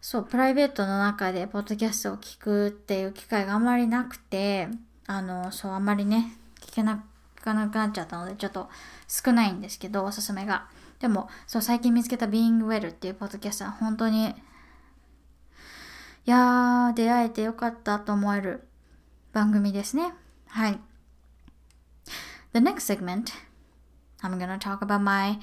[0.00, 4.68] そう、プライベートの中でポッドキャストを聞くっていう機会があんまりなくて、
[5.06, 7.04] あの、そう、あんまりね、聞けな
[7.42, 8.70] くなくなっちゃったので、ちょっと
[9.08, 10.68] 少ないんですけど、おすすめが。
[11.00, 14.34] でも、そう、最近見つけた Being Well っていうポッドキャストは本当に、
[16.25, 18.67] いやー、出会えてよかったと思える
[19.33, 20.13] 番組ですね。
[20.47, 20.79] はい。
[22.53, 23.33] The the next segment,
[24.21, 25.39] I'm gonna talk about my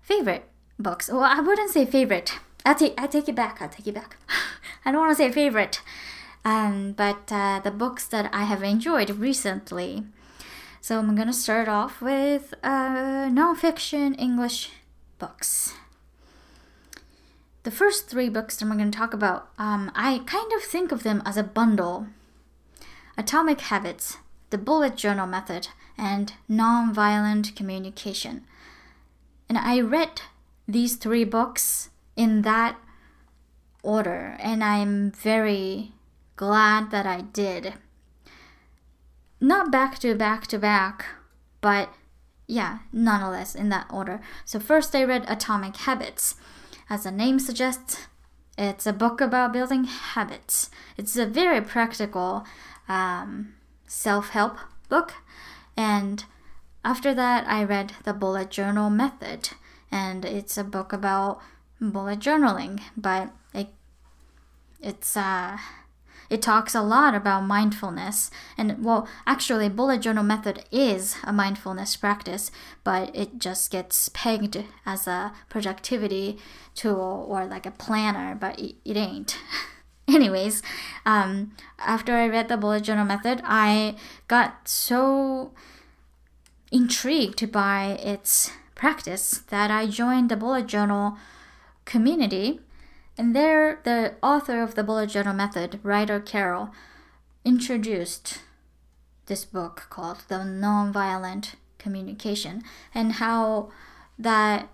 [0.00, 0.42] favorite
[0.78, 1.12] books.
[1.12, 2.32] Well, I wouldn't say favorite.
[2.64, 3.60] I take I take it back.
[3.60, 4.16] I take it back.
[4.84, 5.80] I don't want to say favorite,
[6.44, 10.04] um, but uh, the books that I have enjoyed recently.
[10.80, 14.70] So I'm gonna start off with uh, nonfiction English
[15.18, 15.74] books.
[17.63, 20.91] The first three books that I'm going to talk about, um, I kind of think
[20.91, 22.07] of them as a bundle
[23.17, 24.17] Atomic Habits,
[24.49, 28.45] The Bullet Journal Method, and Nonviolent Communication.
[29.47, 30.21] And I read
[30.67, 32.77] these three books in that
[33.83, 35.91] order, and I'm very
[36.35, 37.73] glad that I did.
[39.39, 41.05] Not back to back to back,
[41.61, 41.93] but
[42.47, 44.19] yeah, nonetheless in that order.
[44.45, 46.35] So, first I read Atomic Habits.
[46.91, 48.05] As the name suggests,
[48.57, 50.69] it's a book about building habits.
[50.97, 52.43] It's a very practical
[52.89, 53.53] um,
[53.87, 54.57] self help
[54.89, 55.13] book.
[55.77, 56.25] And
[56.83, 59.51] after that, I read The Bullet Journal Method.
[59.89, 61.39] And it's a book about
[61.79, 63.69] bullet journaling, but it,
[64.81, 65.59] it's uh,
[66.31, 68.31] it talks a lot about mindfulness.
[68.57, 72.51] And well, actually, bullet journal method is a mindfulness practice,
[72.85, 76.37] but it just gets pegged as a productivity
[76.73, 79.37] tool or like a planner, but it, it ain't.
[80.07, 80.63] Anyways,
[81.05, 83.95] um, after I read the bullet journal method, I
[84.29, 85.51] got so
[86.71, 91.17] intrigued by its practice that I joined the bullet journal
[91.83, 92.61] community
[93.17, 96.71] and there, the author of the bullet journal method, Ryder Carroll,
[97.43, 98.39] introduced
[99.25, 103.71] this book called The Nonviolent Communication and how
[104.19, 104.69] that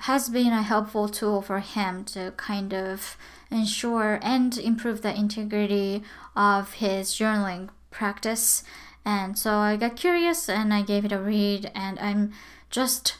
[0.00, 3.16] has been a helpful tool for him to kind of
[3.50, 6.02] ensure and improve the integrity
[6.36, 8.62] of his journaling practice.
[9.04, 12.32] And so I got curious and I gave it a read, and I'm
[12.68, 13.16] just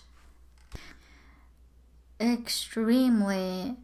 [2.21, 3.77] extremely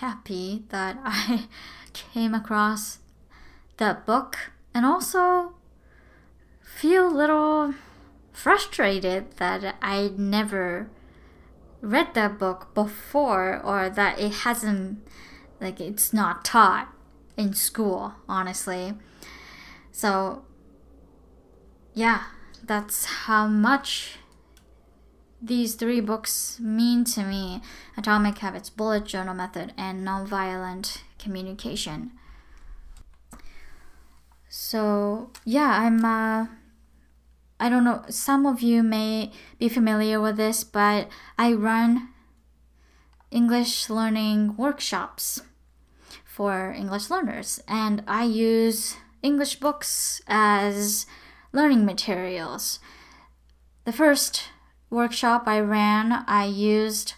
[0.00, 1.46] happy that I
[1.92, 2.98] came across
[3.78, 5.54] that book and also
[6.62, 7.74] feel a little
[8.32, 10.90] frustrated that I never
[11.80, 15.06] read that book before or that it hasn't
[15.60, 16.92] like it's not taught
[17.36, 18.94] in school honestly.
[19.92, 20.44] So
[21.94, 22.24] yeah
[22.62, 24.18] that's how much
[25.40, 27.62] these three books mean to me
[27.96, 32.12] Atomic Habits, Bullet Journal Method, and Nonviolent Communication.
[34.48, 36.46] So, yeah, I'm, uh,
[37.60, 42.08] I don't know, some of you may be familiar with this, but I run
[43.30, 45.42] English learning workshops
[46.24, 51.06] for English learners, and I use English books as
[51.52, 52.78] learning materials.
[53.84, 54.50] The first
[54.90, 57.14] workshop I ran, I used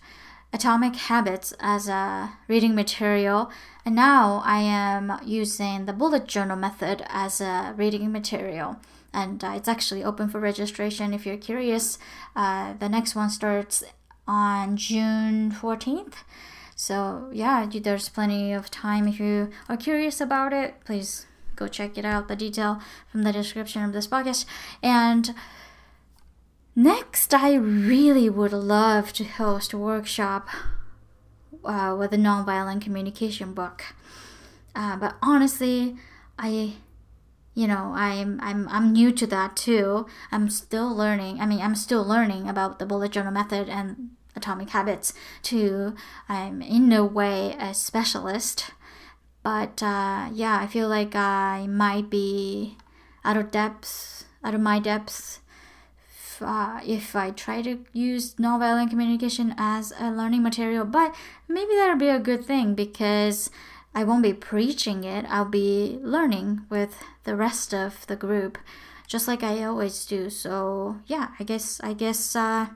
[0.52, 3.50] Atomic Habits as a reading material,
[3.84, 8.76] and now I am using the bullet journal method as a reading material.
[9.12, 11.98] And uh, it's actually open for registration if you're curious.
[12.36, 13.82] Uh, the next one starts
[14.26, 16.14] on June 14th.
[16.76, 20.74] So, yeah, there's plenty of time if you are curious about it.
[20.84, 21.26] Please
[21.56, 24.44] go check it out, the detail from the description of this podcast.
[24.82, 25.34] And
[26.78, 30.46] Next, I really would love to host a workshop
[31.64, 33.82] uh, with a nonviolent communication book.
[34.76, 35.96] Uh, but honestly,
[36.38, 36.74] I,
[37.52, 40.06] you know, I'm I'm I'm new to that too.
[40.30, 41.40] I'm still learning.
[41.40, 45.12] I mean, I'm still learning about the bullet journal method and atomic habits
[45.42, 45.96] too.
[46.28, 48.70] I'm in no way a specialist,
[49.42, 52.76] but uh, yeah, I feel like I might be
[53.24, 55.40] out of depth, out of my depth
[56.42, 61.14] uh, if I try to use nonviolent communication as a learning material, but
[61.48, 63.50] maybe that'll be a good thing because
[63.94, 65.24] I won't be preaching it.
[65.28, 68.58] I'll be learning with the rest of the group,
[69.06, 70.30] just like I always do.
[70.30, 72.68] So yeah, I guess I guess uh,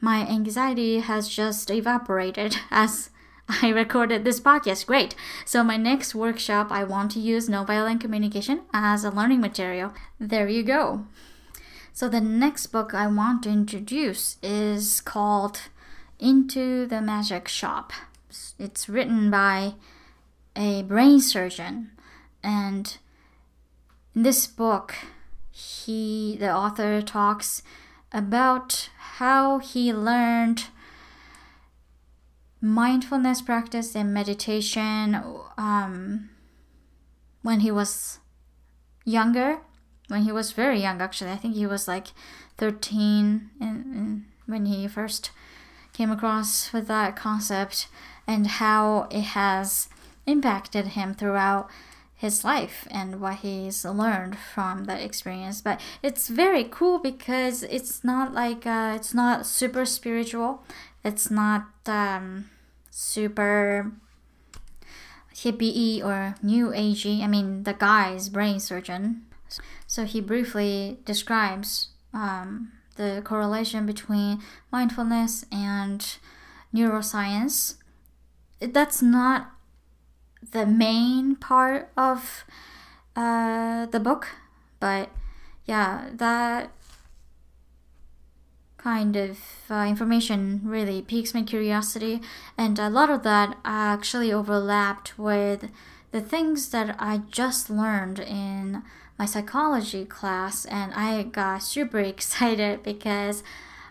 [0.00, 3.10] my anxiety has just evaporated as
[3.48, 4.86] I recorded this podcast.
[4.86, 5.14] Great.
[5.46, 9.94] So, my next workshop, I want to use nonviolent communication as a learning material.
[10.20, 11.06] There you go.
[11.98, 15.62] So, the next book I want to introduce is called
[16.20, 17.92] Into the Magic Shop.
[18.56, 19.74] It's written by
[20.54, 21.90] a brain surgeon,
[22.40, 22.96] and
[24.14, 24.94] in this book,
[25.50, 27.64] he the author talks
[28.12, 30.66] about how he learned
[32.60, 35.20] mindfulness practice and meditation
[35.56, 36.30] um,
[37.42, 38.20] when he was
[39.04, 39.62] younger
[40.08, 41.00] when he was very young.
[41.00, 42.08] Actually, I think he was like
[42.56, 45.30] 13 in, in, when he first
[45.92, 47.88] came across with that concept,
[48.26, 49.88] and how it has
[50.26, 51.68] impacted him throughout
[52.14, 55.60] his life and what he's learned from that experience.
[55.62, 60.64] But it's very cool because it's not like uh, it's not super spiritual.
[61.04, 62.50] It's not um,
[62.90, 63.92] super
[65.34, 67.22] hippie or new agey.
[67.22, 69.27] I mean the guy is brain surgeon
[69.86, 76.16] so he briefly describes um, the correlation between mindfulness and
[76.74, 77.76] neuroscience.
[78.60, 79.52] That's not
[80.52, 82.44] the main part of
[83.16, 84.28] uh, the book,
[84.80, 85.10] but
[85.66, 86.72] yeah, that
[88.78, 89.38] kind of
[89.68, 92.20] uh, information really piques my curiosity,
[92.56, 95.68] and a lot of that actually overlapped with
[96.10, 98.82] the things that I just learned in
[99.18, 103.42] my psychology class, and I got super excited because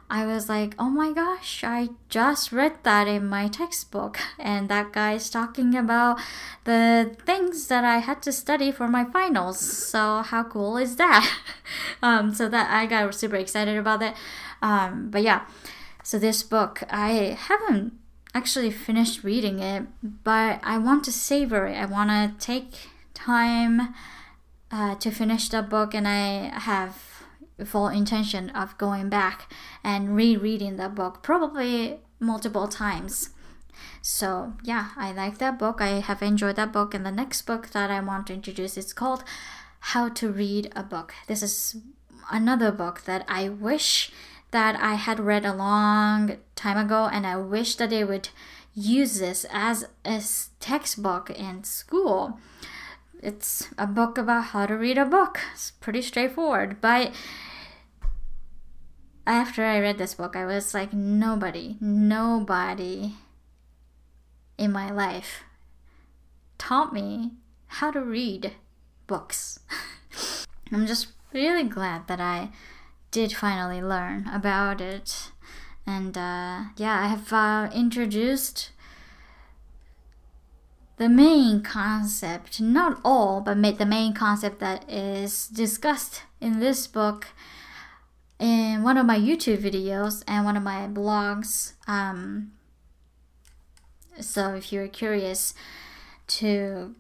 [0.10, 4.18] I was like, oh my gosh, I just read that in my textbook.
[4.40, 6.20] And that guy's talking about
[6.64, 9.60] the things that I had to study for my finals.
[9.60, 11.30] So, how cool is that?
[12.02, 14.14] um, so, that I got super excited about it.
[14.62, 15.46] Um, but yeah,
[16.04, 17.94] so this book, I haven't
[18.34, 21.76] actually finished reading it, but I want to savor it.
[21.76, 22.72] I want to take
[23.14, 23.94] time
[24.72, 27.24] uh, to finish the book, and I have
[27.66, 29.52] full intention of going back
[29.84, 33.32] and rereading the book, probably multiple times.
[34.02, 35.82] So, yeah, I like that book.
[35.82, 36.94] I have enjoyed that book.
[36.94, 39.24] And the next book that I want to introduce is called
[39.80, 41.14] How to Read a Book.
[41.28, 41.78] This is
[42.32, 44.12] another book that I wish
[44.52, 48.30] that I had read a long time ago, and I wish that they would
[48.74, 50.22] use this as a
[50.60, 52.40] textbook in school.
[53.28, 55.42] It's a book about how to read a book.
[55.54, 57.12] It's pretty straightforward, but
[59.26, 63.16] after I read this book, I was like, nobody, nobody
[64.58, 65.44] in my life
[66.58, 67.32] taught me
[67.68, 68.54] how to read
[69.08, 69.60] books.
[70.72, 72.52] I'm just really glad that I
[73.12, 75.32] did finally learn about it.
[75.86, 78.72] And uh, yeah, I have uh, introduced
[80.98, 87.28] the main concept, not all, but the main concept that is discussed in this book
[88.40, 91.74] in one of my YouTube videos and one of my blogs.
[91.88, 92.52] Um,
[94.20, 95.54] so if you're curious
[96.28, 96.96] to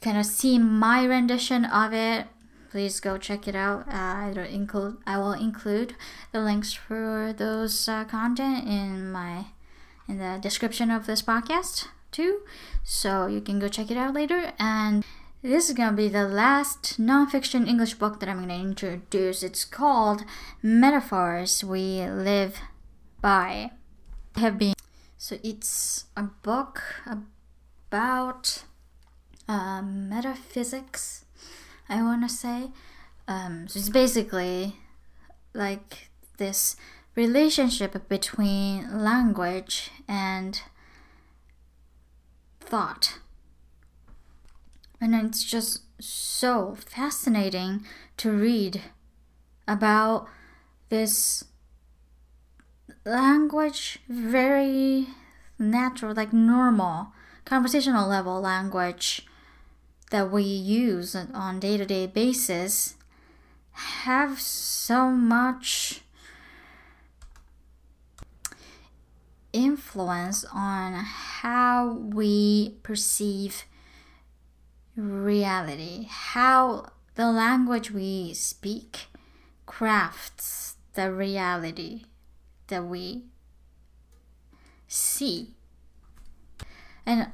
[0.00, 2.26] kind of see my rendition of it,
[2.70, 3.86] please go check it out.
[3.88, 5.94] Uh, include I will include
[6.32, 9.46] the links for those uh, content in my
[10.08, 12.40] in the description of this podcast too,
[12.84, 15.04] so you can go check it out later and.
[15.40, 19.44] This is going to be the last nonfiction English book that I'm going to introduce.
[19.44, 20.24] It's called
[20.62, 22.58] Metaphors We Live
[23.20, 23.70] By.
[24.34, 24.74] Have been
[25.16, 28.64] so it's a book about
[29.48, 31.24] uh, metaphysics.
[31.88, 32.70] I want to say.
[33.26, 34.76] Um, so it's basically
[35.54, 36.76] like this
[37.14, 40.62] relationship between language and
[42.68, 43.18] thought.
[45.00, 47.84] And it's just so fascinating
[48.18, 48.82] to read
[49.66, 50.28] about
[50.88, 51.44] this
[53.04, 55.08] language, very
[55.58, 57.08] natural, like normal,
[57.44, 59.26] conversational level language
[60.10, 62.94] that we use on day to day basis
[63.72, 66.02] have so much
[69.52, 70.94] influence on
[71.42, 73.64] how we perceive
[74.96, 79.06] reality, how the language we speak
[79.66, 82.02] crafts the reality
[82.66, 83.24] that we
[84.88, 85.54] see.
[87.06, 87.28] And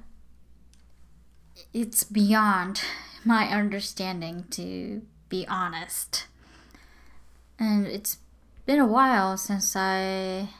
[1.72, 2.82] it's beyond
[3.24, 6.26] my understanding, to be honest.
[7.58, 8.18] And it's
[8.66, 10.50] been a while since I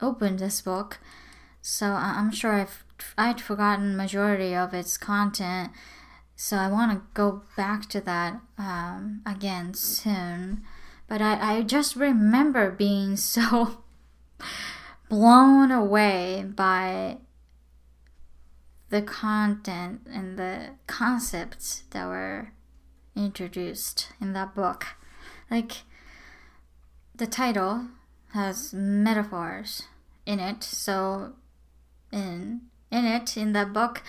[0.00, 0.98] opened this book,
[1.62, 2.84] so I'm sure I've
[3.16, 5.72] I'd forgotten majority of its content,
[6.36, 10.62] so I want to go back to that um, again soon.
[11.08, 13.82] But I, I just remember being so
[15.08, 17.18] blown away by
[18.90, 22.52] the content and the concepts that were
[23.16, 24.86] introduced in that book.
[25.50, 25.82] Like,
[27.14, 27.88] the title
[28.32, 29.84] has metaphors
[30.26, 31.34] in it, so
[32.12, 34.02] in in it in the book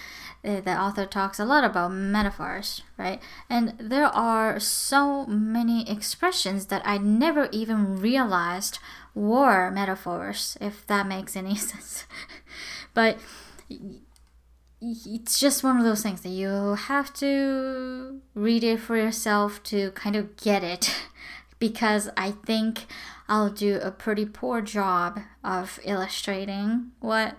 [0.43, 3.21] uh, the author talks a lot about metaphors right?
[3.49, 8.79] And there are so many expressions that i never even realized
[9.13, 12.05] were metaphors if that makes any sense.
[12.93, 13.17] But
[14.81, 19.91] it's just one of those things that you have to read it for yourself to
[19.91, 20.93] kind of get it.
[21.59, 22.87] Because i think
[23.29, 27.37] i'll do a pretty poor job of illustrating what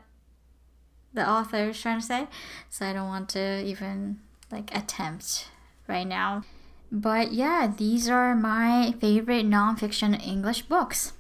[1.15, 2.27] the author is trying to say.
[2.71, 5.49] So I don't want to even like attempt
[5.89, 6.45] right now.
[6.91, 11.15] But yeah, these are my favorite nonfiction English books.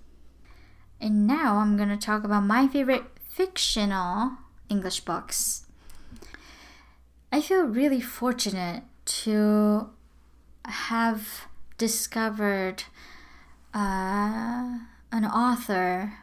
[1.00, 4.32] And now I'm gonna talk about my favorite fictional
[4.68, 5.66] English books.
[7.32, 8.82] I feel really fortunate
[9.24, 9.88] to
[10.66, 11.46] have
[11.78, 12.84] discovered
[13.74, 14.78] uh,
[15.10, 16.18] an author,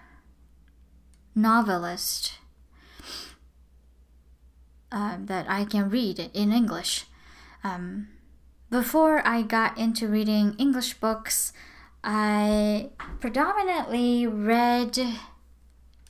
[1.34, 2.38] novelist,
[4.92, 7.06] um, that I can read in English.
[7.64, 8.08] Um,
[8.70, 11.54] before I got into reading English books,
[12.04, 14.98] I predominantly read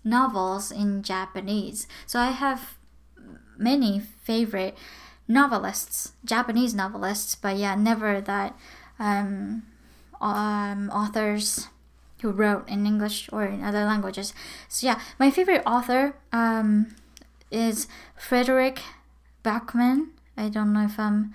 [0.03, 1.87] novels in Japanese.
[2.05, 2.77] So I have
[3.57, 4.77] many favorite
[5.27, 8.57] novelists, Japanese novelists, but yeah, never that
[8.97, 9.63] um,
[10.19, 11.67] um, authors
[12.21, 14.33] who wrote in English or in other languages.
[14.67, 16.95] So yeah, my favorite author um,
[17.51, 18.81] is Frederick
[19.43, 20.09] Backman.
[20.37, 21.33] I don't know if I'm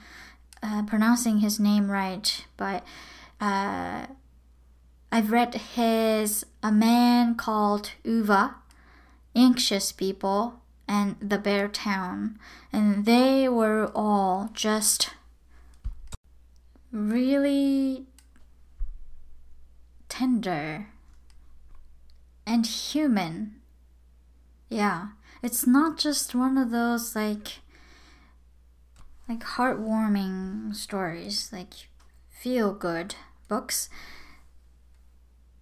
[0.62, 2.85] uh, pronouncing his name right, but
[3.41, 4.07] uh,
[5.12, 8.51] I've read his A Man Called Ove,
[9.37, 12.37] Anxious People, and The Beartown,
[12.73, 15.11] and they were all just
[16.93, 18.07] really
[20.09, 20.89] tender
[22.47, 23.57] and human.
[24.69, 25.09] Yeah,
[25.45, 27.59] it's not just one of those like
[29.28, 31.74] like heartwarming stories, like
[32.30, 33.14] feel good
[33.47, 33.90] books.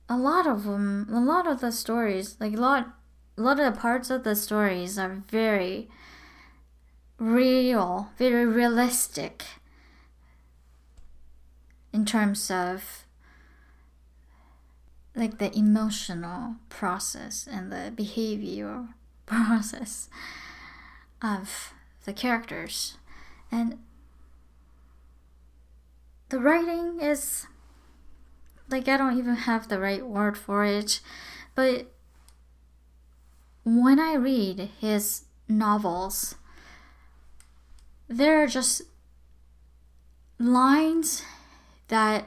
[0.08, 2.94] A lot of them, a lot of the stories, like a lot,
[3.36, 5.88] a lot of the parts of the stories are very
[7.18, 9.44] real, very realistic
[11.92, 13.04] in terms of
[15.16, 18.88] like the emotional process and the behavior
[19.26, 20.08] process
[21.20, 21.72] of
[22.04, 22.96] the characters.
[23.50, 23.78] And
[26.28, 27.46] the writing is
[28.68, 31.00] like I don't even have the right word for it,
[31.54, 31.92] but
[33.64, 36.36] when I read his novels,
[38.08, 38.82] there are just
[40.38, 41.22] lines
[41.88, 42.26] that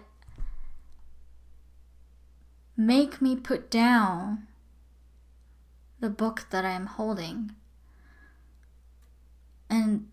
[2.78, 4.48] make me put down
[6.06, 7.52] the book that I'm holding.
[9.72, 10.08] And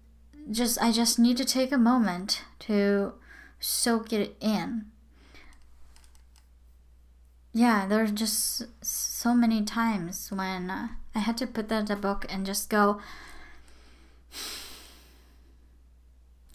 [0.50, 3.12] just I just need to take a moment to
[3.60, 4.86] soak it in.
[7.52, 12.24] Yeah, there's just so many times when uh, I had to put that the book
[12.30, 12.98] and just go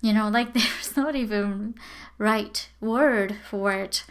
[0.01, 1.75] you know, like there's not even
[2.17, 4.03] right word for it.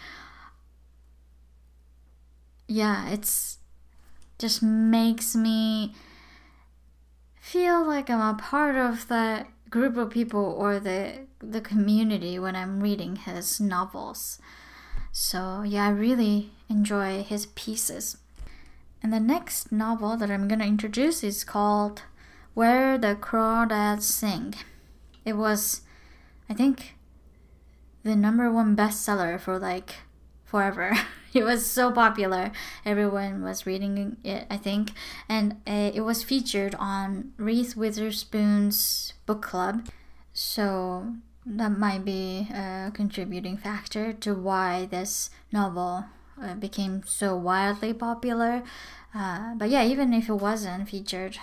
[2.69, 3.56] Yeah, it's
[4.39, 5.95] just makes me
[7.41, 12.57] feel like I'm a part of the group of people or the the community when
[12.57, 14.39] I'm reading his novels.
[15.13, 18.19] So yeah, I really enjoy his pieces.
[19.03, 22.03] And the next novel that I'm gonna introduce is called
[22.55, 24.55] Where the Crawdads Sing.
[25.25, 25.83] It was,
[26.49, 26.97] I think,
[28.03, 29.95] the number one bestseller for like
[30.45, 30.93] forever.
[31.37, 32.51] it was so popular.
[32.85, 34.93] Everyone was reading it, I think,
[35.29, 39.87] and uh, it was featured on Reese Witherspoon's book club.
[40.33, 41.15] So
[41.45, 46.07] that might be a contributing factor to why this novel
[46.43, 48.63] uh, became so wildly popular.
[49.15, 51.39] Uh, but yeah, even if it wasn't featured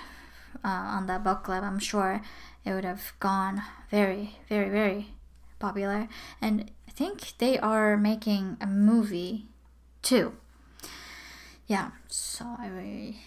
[0.64, 2.22] uh, on that book club, I'm sure
[2.66, 5.14] it would have gone very, very, very
[5.60, 6.08] popular.
[6.42, 9.48] And I think they are making a movie
[10.04, 10.34] too.
[11.68, 13.20] Yeah, so I really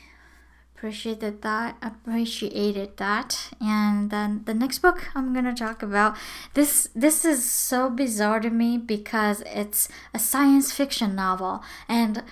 [0.76, 3.50] appreciated that appreciated that.
[3.60, 6.16] And then the next book i'm gonna talk about
[6.54, 11.62] this this is so bizarre to me because it's a science fiction novel.
[11.88, 12.22] And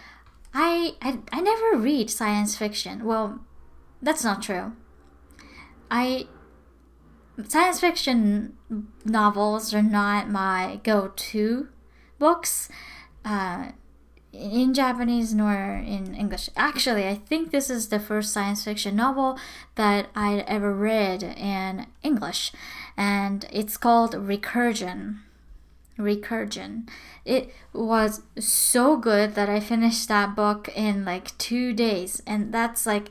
[0.53, 3.05] i i, I never read science fiction.
[3.05, 3.41] Well
[4.03, 4.73] that's not true.
[5.91, 6.27] I
[7.49, 8.59] science fiction
[9.05, 11.69] novels are not my go-to
[12.19, 12.69] books.
[13.25, 13.69] Uh,
[14.35, 16.51] in Japanese nor in English.
[16.57, 19.39] Actually, I think this is the first science fiction novel
[19.77, 22.53] that I ever read in English,
[22.97, 25.21] and it's called Recursion.
[25.99, 26.89] Recursion.
[27.25, 32.87] It was so good that I finished that book in like two days, and that's
[32.87, 33.11] like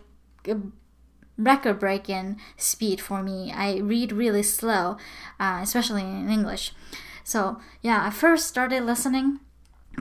[1.38, 3.52] record breaking speed for me.
[3.52, 4.98] I read really slow,
[5.40, 6.74] uh, especially in English.
[7.24, 9.40] So, yeah, I first started listening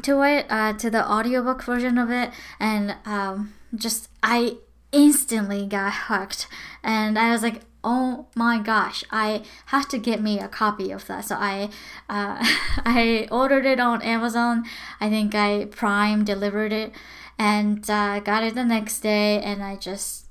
[0.03, 4.57] to it, uh, to the audiobook version of it, and um, just I
[4.93, 6.47] instantly got hooked.
[6.83, 11.07] And I was like, oh my gosh i have to get me a copy of
[11.07, 11.25] that.
[11.25, 11.69] So i
[12.09, 12.39] uh,
[12.85, 14.65] i ordered it on amazon.
[15.01, 16.93] I think i prime delivered it
[17.39, 20.27] and uh, got it the next day and i just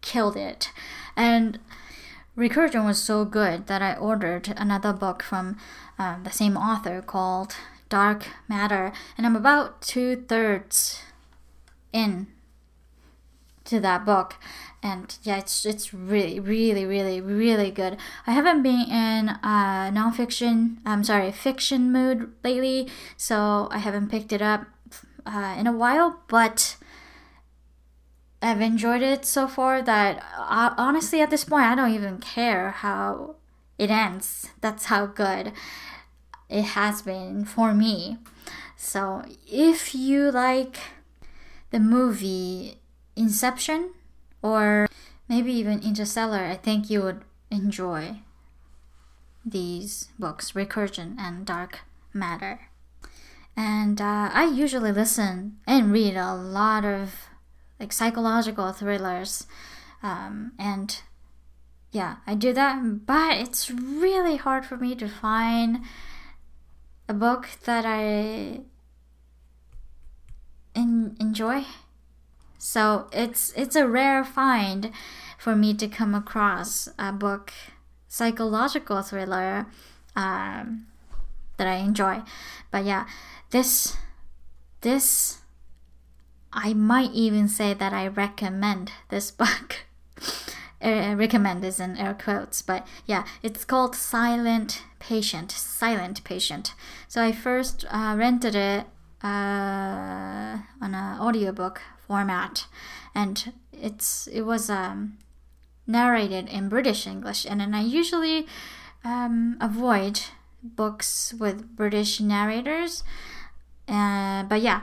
[0.00, 0.70] killed it.
[1.16, 1.58] And
[2.36, 5.56] recursion was so good that i ordered another book from
[5.98, 7.56] uh, the same author called
[7.88, 11.02] dark matter and i'm about two-thirds
[11.92, 12.26] in
[13.64, 14.36] to that book
[14.84, 17.96] and yeah, it's it's really, really, really, really good.
[18.26, 24.30] I haven't been in uh, nonfiction, I'm sorry, fiction mood lately, so I haven't picked
[24.30, 24.66] it up
[25.24, 26.76] uh, in a while, but
[28.42, 32.72] I've enjoyed it so far that uh, honestly, at this point, I don't even care
[32.72, 33.36] how
[33.78, 34.50] it ends.
[34.60, 35.52] That's how good
[36.54, 38.16] it has been for me.
[38.76, 40.78] So if you like
[41.70, 42.78] the movie
[43.16, 43.90] Inception,
[44.40, 44.88] or
[45.28, 48.20] maybe even Interstellar, I think you would enjoy
[49.44, 51.80] these books, Recursion and Dark
[52.12, 52.68] Matter.
[53.56, 57.14] And uh, I usually listen and read a lot of
[57.80, 59.46] like psychological thrillers,
[60.02, 61.00] um, and
[61.90, 63.06] yeah, I do that.
[63.06, 65.80] But it's really hard for me to find
[67.08, 68.60] a book that I
[70.74, 71.64] in- enjoy
[72.64, 74.90] so it's it's a rare find
[75.36, 77.52] for me to come across a book,
[78.08, 79.66] psychological thriller,
[80.16, 80.86] um,
[81.58, 82.22] that I enjoy.
[82.70, 83.06] But yeah,
[83.50, 83.98] this
[84.80, 85.42] this
[86.54, 89.84] I might even say that I recommend this book.
[90.84, 95.50] Uh, recommend is in air quotes, but yeah, it's called Silent Patient.
[95.50, 96.74] Silent Patient.
[97.08, 98.86] So I first uh, rented it
[99.22, 102.66] uh, on an audiobook format,
[103.14, 105.16] and it's it was um,
[105.86, 108.46] narrated in British English, and then I usually
[109.04, 110.20] um, avoid
[110.62, 113.02] books with British narrators.
[113.88, 114.82] Uh, but yeah,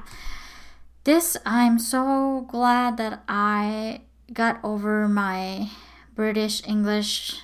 [1.04, 4.02] this I'm so glad that I
[4.34, 5.70] got over my
[6.16, 7.42] British English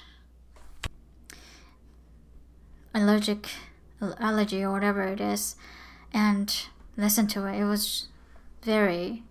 [2.94, 3.48] allergic
[4.20, 5.56] allergy or whatever it is
[6.14, 7.60] and listen to it.
[7.60, 8.08] It was
[8.64, 9.24] very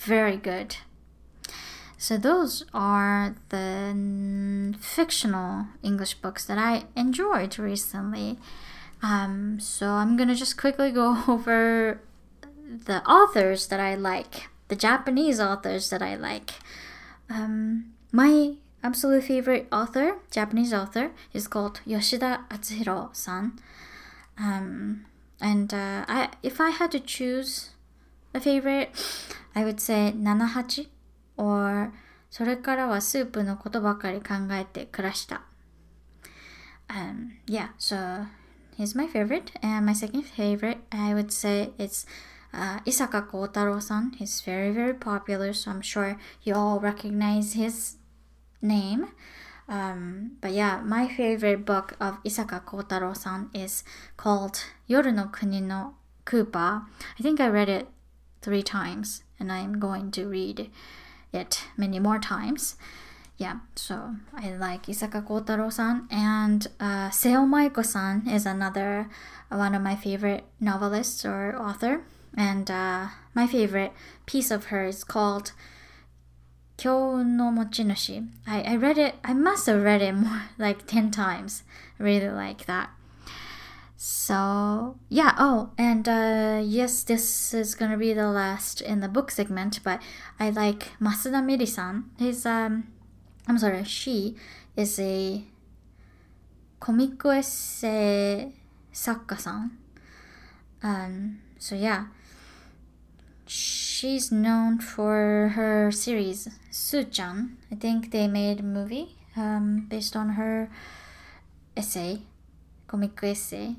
[0.00, 0.76] very good.
[1.98, 8.38] So, those are the fictional English books that I enjoyed recently.
[9.02, 12.00] Um, so, I'm gonna just quickly go over
[12.62, 16.52] the authors that I like, the Japanese authors that I like.
[17.28, 23.53] Um, my absolute favorite author, Japanese author, is called Yoshida Atsuhiro san.
[24.37, 25.05] Um,
[25.41, 27.71] and uh, I, if I had to choose
[28.33, 28.91] a favorite,
[29.55, 30.87] I would say 78
[31.37, 31.91] or
[32.29, 35.43] それからはスープのことばかり考えて暮らした。
[36.89, 38.25] Um, yeah, so
[38.77, 39.53] he's my favorite.
[39.61, 42.05] And my second favorite, I would say it's
[42.53, 44.11] uh, Isaka Kotaro-san.
[44.17, 47.95] He's very, very popular, so I'm sure you all recognize his
[48.62, 49.08] name.
[49.68, 53.84] Um, but yeah, my favorite book of Isaka Kotaro-san is
[54.16, 55.94] called Yoru no Kuni no
[56.26, 56.86] Kupa.
[57.18, 57.88] I think I read it
[58.42, 60.70] three times and I'm going to read
[61.32, 62.76] it many more times.
[63.36, 69.08] Yeah, so I like Isaka Kotaro-san and uh, Seo Maiko-san is another
[69.48, 72.02] one of my favorite novelists or author.
[72.36, 73.92] And uh, my favorite
[74.26, 75.52] piece of her is called
[76.80, 78.26] Kyou no Mochinushi.
[78.46, 81.62] I, I read it, I must have read it more like 10 times.
[81.98, 82.90] Really like that.
[83.98, 89.30] So, yeah, oh, and uh, yes, this is gonna be the last in the book
[89.30, 90.00] segment, but
[90.38, 92.04] I like Masuda Miri-san.
[92.18, 92.90] He's, um,
[93.46, 94.36] I'm sorry, she
[94.74, 95.44] is a
[96.80, 98.54] comic essay
[98.90, 99.76] sakka-san.
[100.82, 102.06] Um, so yeah,
[104.00, 107.58] she's known for her series Su-chan.
[107.70, 110.70] I think they made a movie um, based on her
[111.76, 112.22] essay,
[112.86, 113.76] comic essay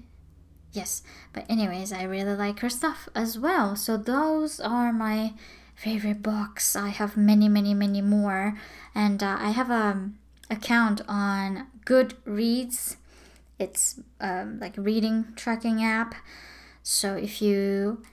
[0.71, 1.03] yes,
[1.33, 3.75] but anyways, I really like her stuff as well.
[3.75, 5.33] So those are my
[5.75, 6.75] favorite books.
[6.75, 8.57] I have many, many, many more,
[8.95, 10.11] and uh, I have a
[10.49, 12.97] account on Goodreads.
[13.59, 16.15] It's um, like reading tracking app.
[16.83, 18.03] So if you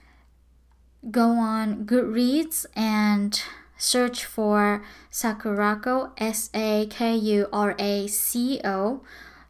[1.11, 3.41] go on Goodreads and
[3.77, 9.01] search for Sakurako, S A K U R A C O,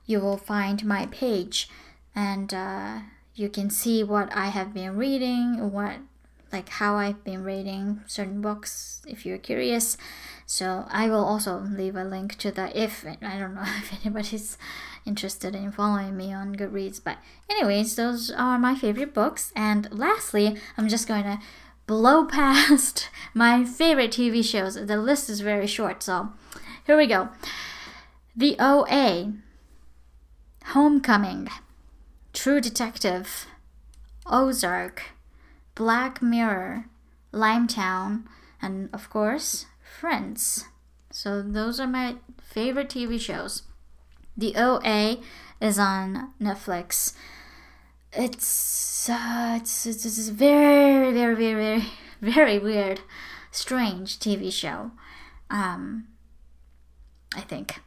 [0.06, 1.70] you will find my page
[2.16, 3.00] and uh,
[3.36, 5.98] you can see what I have been reading, what
[6.52, 9.98] like how I've been reading certain books if you're curious.
[10.46, 14.58] So I will also leave a link to that if I don't know if anybody's
[15.10, 17.02] interested in following me on Goodreads.
[17.04, 17.18] But
[17.50, 19.52] anyways, those are my favorite books.
[19.56, 21.40] And lastly, I'm just going to
[21.88, 24.76] blow past my favorite TV shows.
[24.76, 26.30] The list is very short, so
[26.86, 27.30] here we go.
[28.36, 29.34] The OA,
[30.68, 31.50] Homecoming,
[32.32, 33.48] True Detective,
[34.28, 35.02] Ozark,
[35.74, 36.86] Black Mirror,
[37.34, 38.26] Limetown,
[38.62, 39.66] and of course,
[40.00, 40.66] Friends.
[41.12, 43.64] So those are my favorite TV shows.
[44.40, 45.18] The OA
[45.60, 47.14] is on Netflix.
[48.14, 51.84] It's uh, it's it's, it's very very very very
[52.22, 53.02] very weird,
[53.52, 54.92] strange TV show.
[55.50, 56.08] Um,
[57.36, 57.82] I think,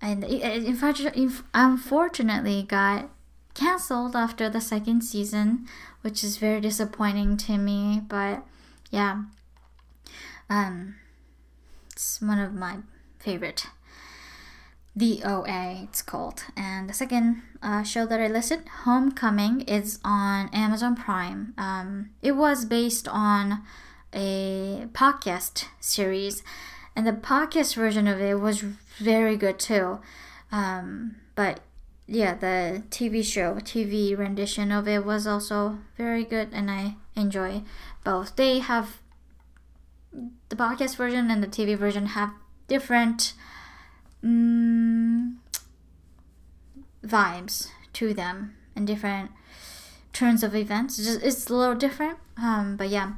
[0.00, 3.10] and it, it, unfortunately, got
[3.54, 5.66] canceled after the second season,
[6.02, 8.00] which is very disappointing to me.
[8.06, 8.46] But
[8.92, 9.24] yeah,
[10.48, 10.94] um,
[11.90, 12.76] it's one of my
[13.18, 13.66] favorite.
[14.98, 16.42] The OA, it's called.
[16.56, 21.54] And the second uh, show that I listed, Homecoming, is on Amazon Prime.
[21.56, 23.62] Um, it was based on
[24.12, 26.42] a podcast series,
[26.96, 28.62] and the podcast version of it was
[28.98, 30.00] very good too.
[30.50, 31.60] Um, but
[32.08, 37.62] yeah, the TV show, TV rendition of it was also very good, and I enjoy
[38.02, 38.34] both.
[38.34, 38.98] They have
[40.12, 42.32] the podcast version and the TV version have
[42.66, 43.34] different
[44.22, 45.40] um,
[47.04, 49.30] vibes to them and different
[50.12, 50.98] turns of events.
[50.98, 53.14] It's, just, it's a little different, um, but yeah,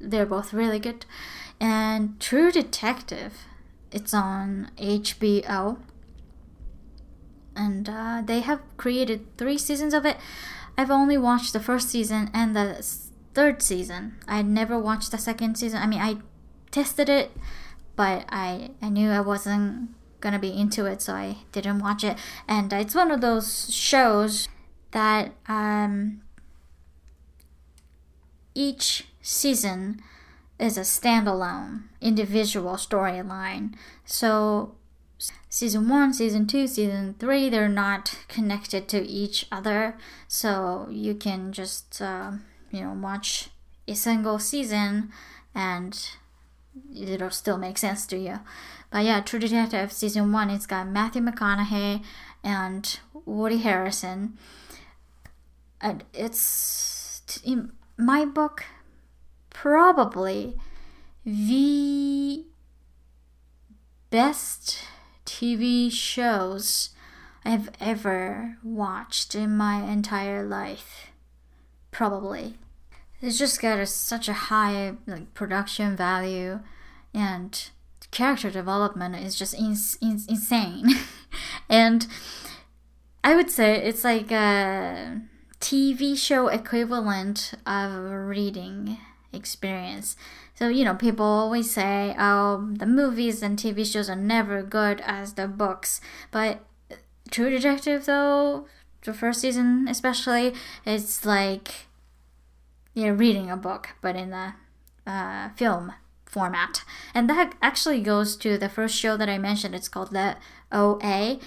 [0.00, 1.06] they're both really good.
[1.60, 3.46] And True Detective,
[3.90, 5.78] it's on HBO
[7.54, 10.16] and uh, they have created three seasons of it.
[10.76, 12.84] I've only watched the first season and the
[13.34, 14.16] third season.
[14.26, 15.80] I never watched the second season.
[15.82, 16.16] I mean, I
[16.70, 17.30] tested it,
[17.96, 19.90] but I I knew I wasn't
[20.22, 22.16] gonna be into it, so I didn't watch it.
[22.48, 24.48] And it's one of those shows
[24.92, 26.22] that um,
[28.54, 30.00] each season
[30.58, 33.74] is a standalone individual storyline.
[34.04, 34.74] So
[35.48, 39.96] season one, season two, season three, they're not connected to each other.
[40.28, 42.32] So you can just, uh,
[42.70, 43.50] you know, watch
[43.88, 45.10] a single season
[45.54, 46.10] and
[46.94, 48.40] it'll still make sense to you.
[48.92, 52.04] But yeah, True Detective season one, it's got Matthew McConaughey
[52.44, 54.32] and Woody Harrelson.
[55.80, 58.66] And it's, in my book,
[59.48, 60.58] probably
[61.24, 62.44] the
[64.10, 64.84] best
[65.24, 66.90] TV shows
[67.46, 71.12] I've ever watched in my entire life.
[71.90, 72.58] Probably.
[73.22, 76.60] It's just got a, such a high like production value
[77.14, 77.70] and
[78.12, 80.94] character development is just in, in, insane.
[81.68, 82.06] and
[83.24, 85.20] I would say it's like a
[85.60, 87.92] TV show equivalent of
[88.28, 88.98] reading
[89.32, 90.16] experience.
[90.54, 95.00] So, you know, people always say, oh, the movies and TV shows are never good
[95.00, 96.00] as the books.
[96.30, 96.64] But
[97.30, 98.66] True Detective, though,
[99.04, 100.52] the first season especially,
[100.84, 101.86] it's like
[102.94, 104.56] you're reading a book, but in a
[105.06, 105.94] uh, film
[106.32, 106.82] format.
[107.14, 109.74] And that actually goes to the first show that I mentioned.
[109.74, 110.36] It's called The
[110.72, 111.38] OA.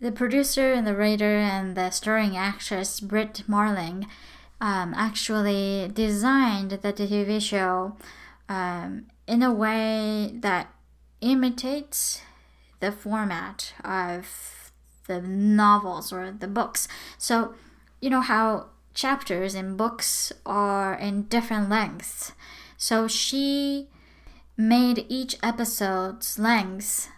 [0.00, 4.08] The producer and the writer and the starring actress, Brit Marling,
[4.60, 7.96] um, actually designed the TV show
[8.48, 10.72] um, in a way that
[11.20, 12.22] imitates
[12.80, 14.72] the format of
[15.06, 16.88] the novels or the books.
[17.18, 17.54] So,
[18.00, 22.32] you know how chapters in books are in different lengths.
[22.76, 23.88] So she
[24.56, 27.08] made each episode's length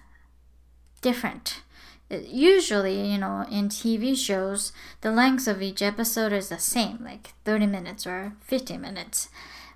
[1.01, 1.63] different.
[2.11, 7.33] Usually, you know, in TV shows, the length of each episode is the same, like
[7.45, 9.29] 30 minutes or 50 minutes.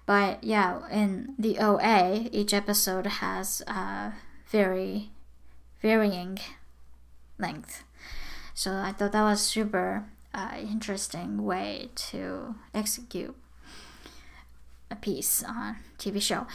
[0.06, 4.14] But yeah, in the OA, each episode has a
[4.48, 5.10] very
[5.82, 6.38] varying
[7.38, 7.84] length.
[8.54, 10.04] So I thought that was super
[10.34, 13.36] uh, interesting way to execute
[14.90, 16.46] a piece on TV show.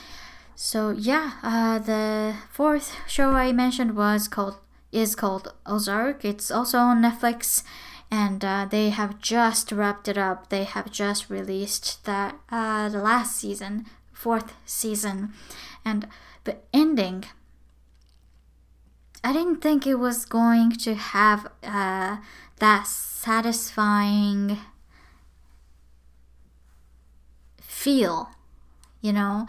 [0.56, 4.58] So yeah, uh, the fourth show I mentioned was called
[4.92, 6.24] is called Ozark.
[6.24, 7.64] It's also on Netflix,
[8.12, 10.50] and uh, they have just wrapped it up.
[10.50, 15.34] They have just released that uh, the last season, fourth season,
[15.84, 16.08] and
[16.44, 17.26] the ending.
[19.24, 22.18] I didn't think it was going to have uh,
[22.60, 24.58] that satisfying
[27.62, 28.30] feel,
[29.02, 29.48] you know.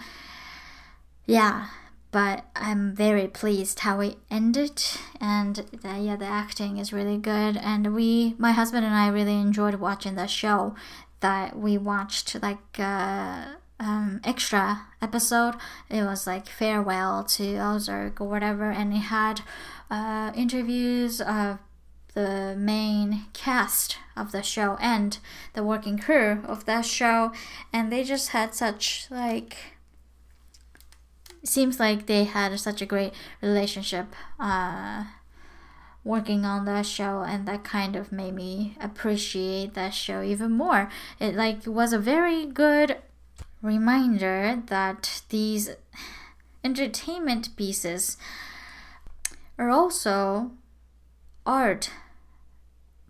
[1.26, 1.68] Yeah,
[2.10, 4.82] but I'm very pleased how it ended,
[5.20, 7.56] and the, yeah, the acting is really good.
[7.56, 10.74] And we, my husband and I, really enjoyed watching the show.
[11.20, 13.44] That we watched like uh,
[13.80, 15.54] um, extra episode.
[15.88, 19.40] It was like farewell to Ozark or whatever, and it had
[19.90, 21.58] uh, interviews of
[22.12, 25.18] the main cast of the show and
[25.54, 27.32] the working crew of that show,
[27.72, 29.73] and they just had such like
[31.44, 34.06] seems like they had such a great relationship
[34.40, 35.04] uh,
[36.02, 40.90] working on that show and that kind of made me appreciate that show even more.
[41.20, 42.98] It like was a very good
[43.62, 45.70] reminder that these
[46.62, 48.16] entertainment pieces
[49.58, 50.52] are also
[51.46, 51.90] art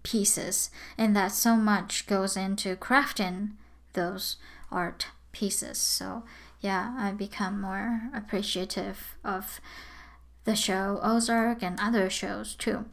[0.02, 3.52] pieces and that so much goes into crafting
[3.94, 4.36] those
[4.70, 5.78] art pieces.
[5.78, 6.24] So
[6.64, 9.60] yeah, I become more appreciative of
[10.44, 12.86] the show Ozark and other shows too.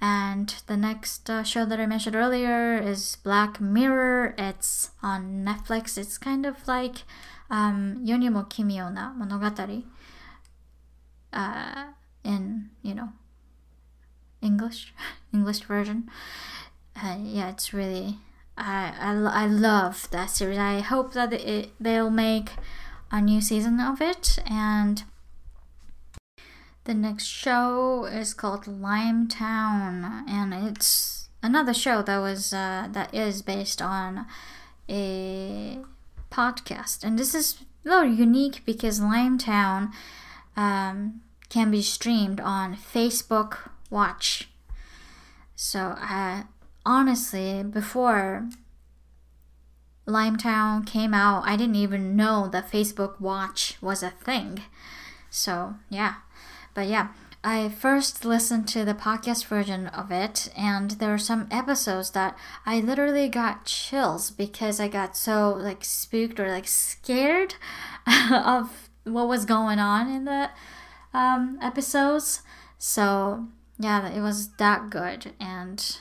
[0.00, 4.34] And the next uh, show that I mentioned earlier is Black Mirror.
[4.38, 5.98] It's on Netflix.
[5.98, 7.02] It's kind of like
[7.50, 9.84] um, Yonimo Kimyo na Monogatari
[11.34, 11.88] uh,
[12.24, 13.10] in, you know,
[14.40, 14.94] English,
[15.34, 16.08] English version.
[16.96, 18.20] Uh, yeah, it's really,
[18.56, 20.56] I, I, I love that series.
[20.56, 22.52] I hope that it, they'll make
[23.10, 25.04] a new season of it and
[26.88, 33.42] the next show is called Limetown, and it's another show that was uh, that is
[33.42, 34.24] based on
[34.88, 35.80] a
[36.32, 37.04] podcast.
[37.04, 39.92] And this is a little unique because Limetown
[40.56, 44.48] um, can be streamed on Facebook Watch.
[45.54, 46.44] So uh,
[46.86, 48.48] honestly before
[50.08, 54.62] Limetown came out, I didn't even know that Facebook Watch was a thing.
[55.30, 56.14] So, yeah.
[56.72, 57.08] But yeah,
[57.44, 62.36] I first listened to the podcast version of it, and there were some episodes that
[62.64, 67.54] I literally got chills because I got so like spooked or like scared
[68.32, 70.50] of what was going on in the
[71.12, 72.42] um, episodes.
[72.78, 73.46] So,
[73.78, 75.98] yeah, it was that good, and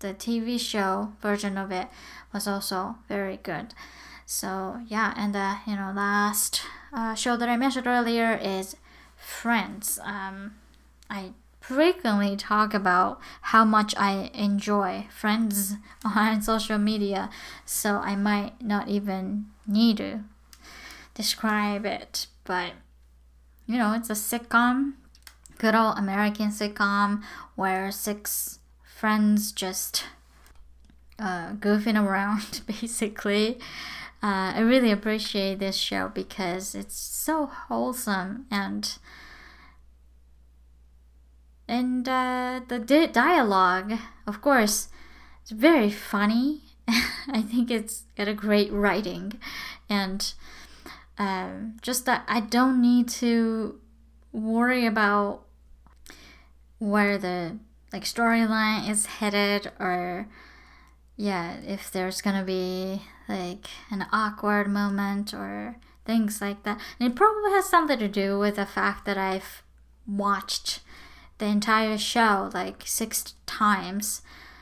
[0.00, 1.88] the TV show version of it
[2.32, 3.74] was also very good.
[4.24, 8.76] So yeah, and the you know last uh, show that I mentioned earlier is
[9.16, 9.98] Friends.
[10.02, 10.56] Um,
[11.08, 15.74] I frequently talk about how much I enjoy Friends
[16.04, 17.30] on social media,
[17.64, 20.20] so I might not even need to
[21.14, 22.72] describe it, but
[23.66, 24.94] you know, it's a sitcom,
[25.58, 27.22] good old American sitcom
[27.56, 28.55] where six
[28.96, 30.06] friends just
[31.18, 33.58] uh, goofing around basically.
[34.22, 38.96] Uh, I really appreciate this show because it's so wholesome and
[41.68, 43.94] and uh, the di- dialogue,
[44.26, 44.88] of course,
[45.42, 46.60] it's very funny.
[46.88, 49.32] I think it's got a great writing,
[49.90, 50.32] and
[51.18, 53.80] um, just that I don't need to
[54.32, 55.42] worry about
[56.78, 57.58] where the
[57.96, 60.28] like storyline is headed or
[61.16, 66.78] yeah, if there's gonna be like an awkward moment or things like that.
[67.00, 69.62] And it probably has something to do with the fact that I've
[70.06, 70.80] watched
[71.38, 74.20] the entire show like six times.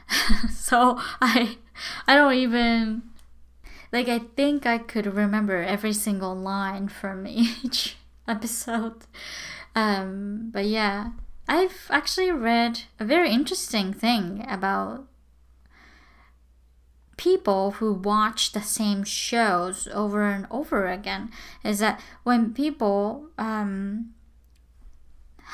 [0.53, 1.59] so I
[2.07, 3.03] I don't even
[3.91, 7.97] like I think I could remember every single line from each
[8.29, 9.07] episode.
[9.75, 11.11] Um but yeah,
[11.47, 15.07] I've actually read a very interesting thing about
[17.17, 21.31] people who watch the same shows over and over again
[21.63, 24.15] is that when people um,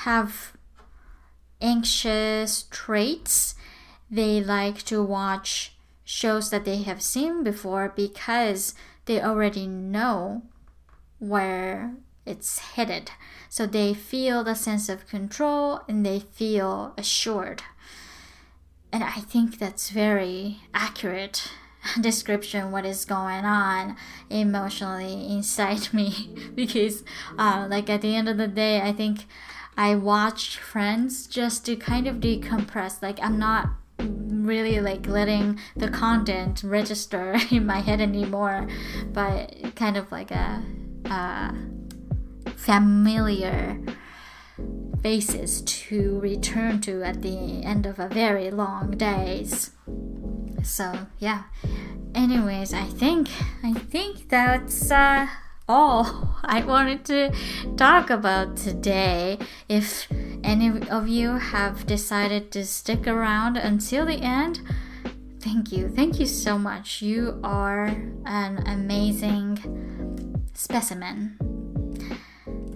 [0.05, 0.57] have
[1.61, 3.55] anxious traits,
[4.11, 8.75] they like to watch shows that they have seen before because
[9.05, 10.43] they already know
[11.19, 11.95] where
[12.31, 13.11] it's headed.
[13.49, 17.63] So they feel the sense of control and they feel assured.
[18.93, 21.51] and I think that's very accurate
[22.01, 23.97] description what is going on
[24.29, 27.03] emotionally inside me because
[27.39, 29.25] uh, like at the end of the day i think
[29.77, 35.89] i watched friends just to kind of decompress like i'm not really like letting the
[35.89, 38.69] content register in my head anymore
[39.13, 40.63] but kind of like a,
[41.07, 41.55] a
[42.61, 43.81] familiar
[45.03, 49.71] faces to return to at the end of a very long days.
[50.63, 51.45] So yeah.
[52.15, 53.29] Anyways, I think
[53.63, 55.29] I think that's uh,
[55.69, 57.33] all I wanted to
[57.77, 59.39] talk about today.
[59.69, 60.07] If
[60.45, 64.61] any of you have decided to stick around until the end,
[65.41, 65.89] thank you.
[65.89, 67.01] Thank you so much.
[67.01, 67.87] You are
[68.27, 71.70] an amazing specimen.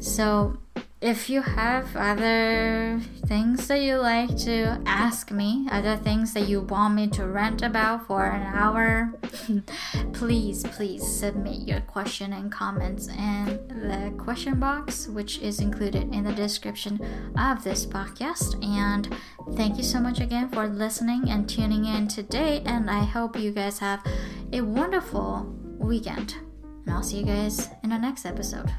[0.05, 0.59] So
[1.01, 6.61] if you have other things that you like to ask me, other things that you
[6.61, 9.15] want me to rant about for an hour,
[10.13, 16.25] please, please submit your question and comments in the question box, which is included in
[16.25, 17.01] the description
[17.39, 18.63] of this podcast.
[18.63, 19.09] And
[19.57, 22.63] thank you so much again for listening and tuning in today.
[22.67, 24.05] And I hope you guys have
[24.53, 26.37] a wonderful weekend.
[26.85, 28.71] And I'll see you guys in the next episode.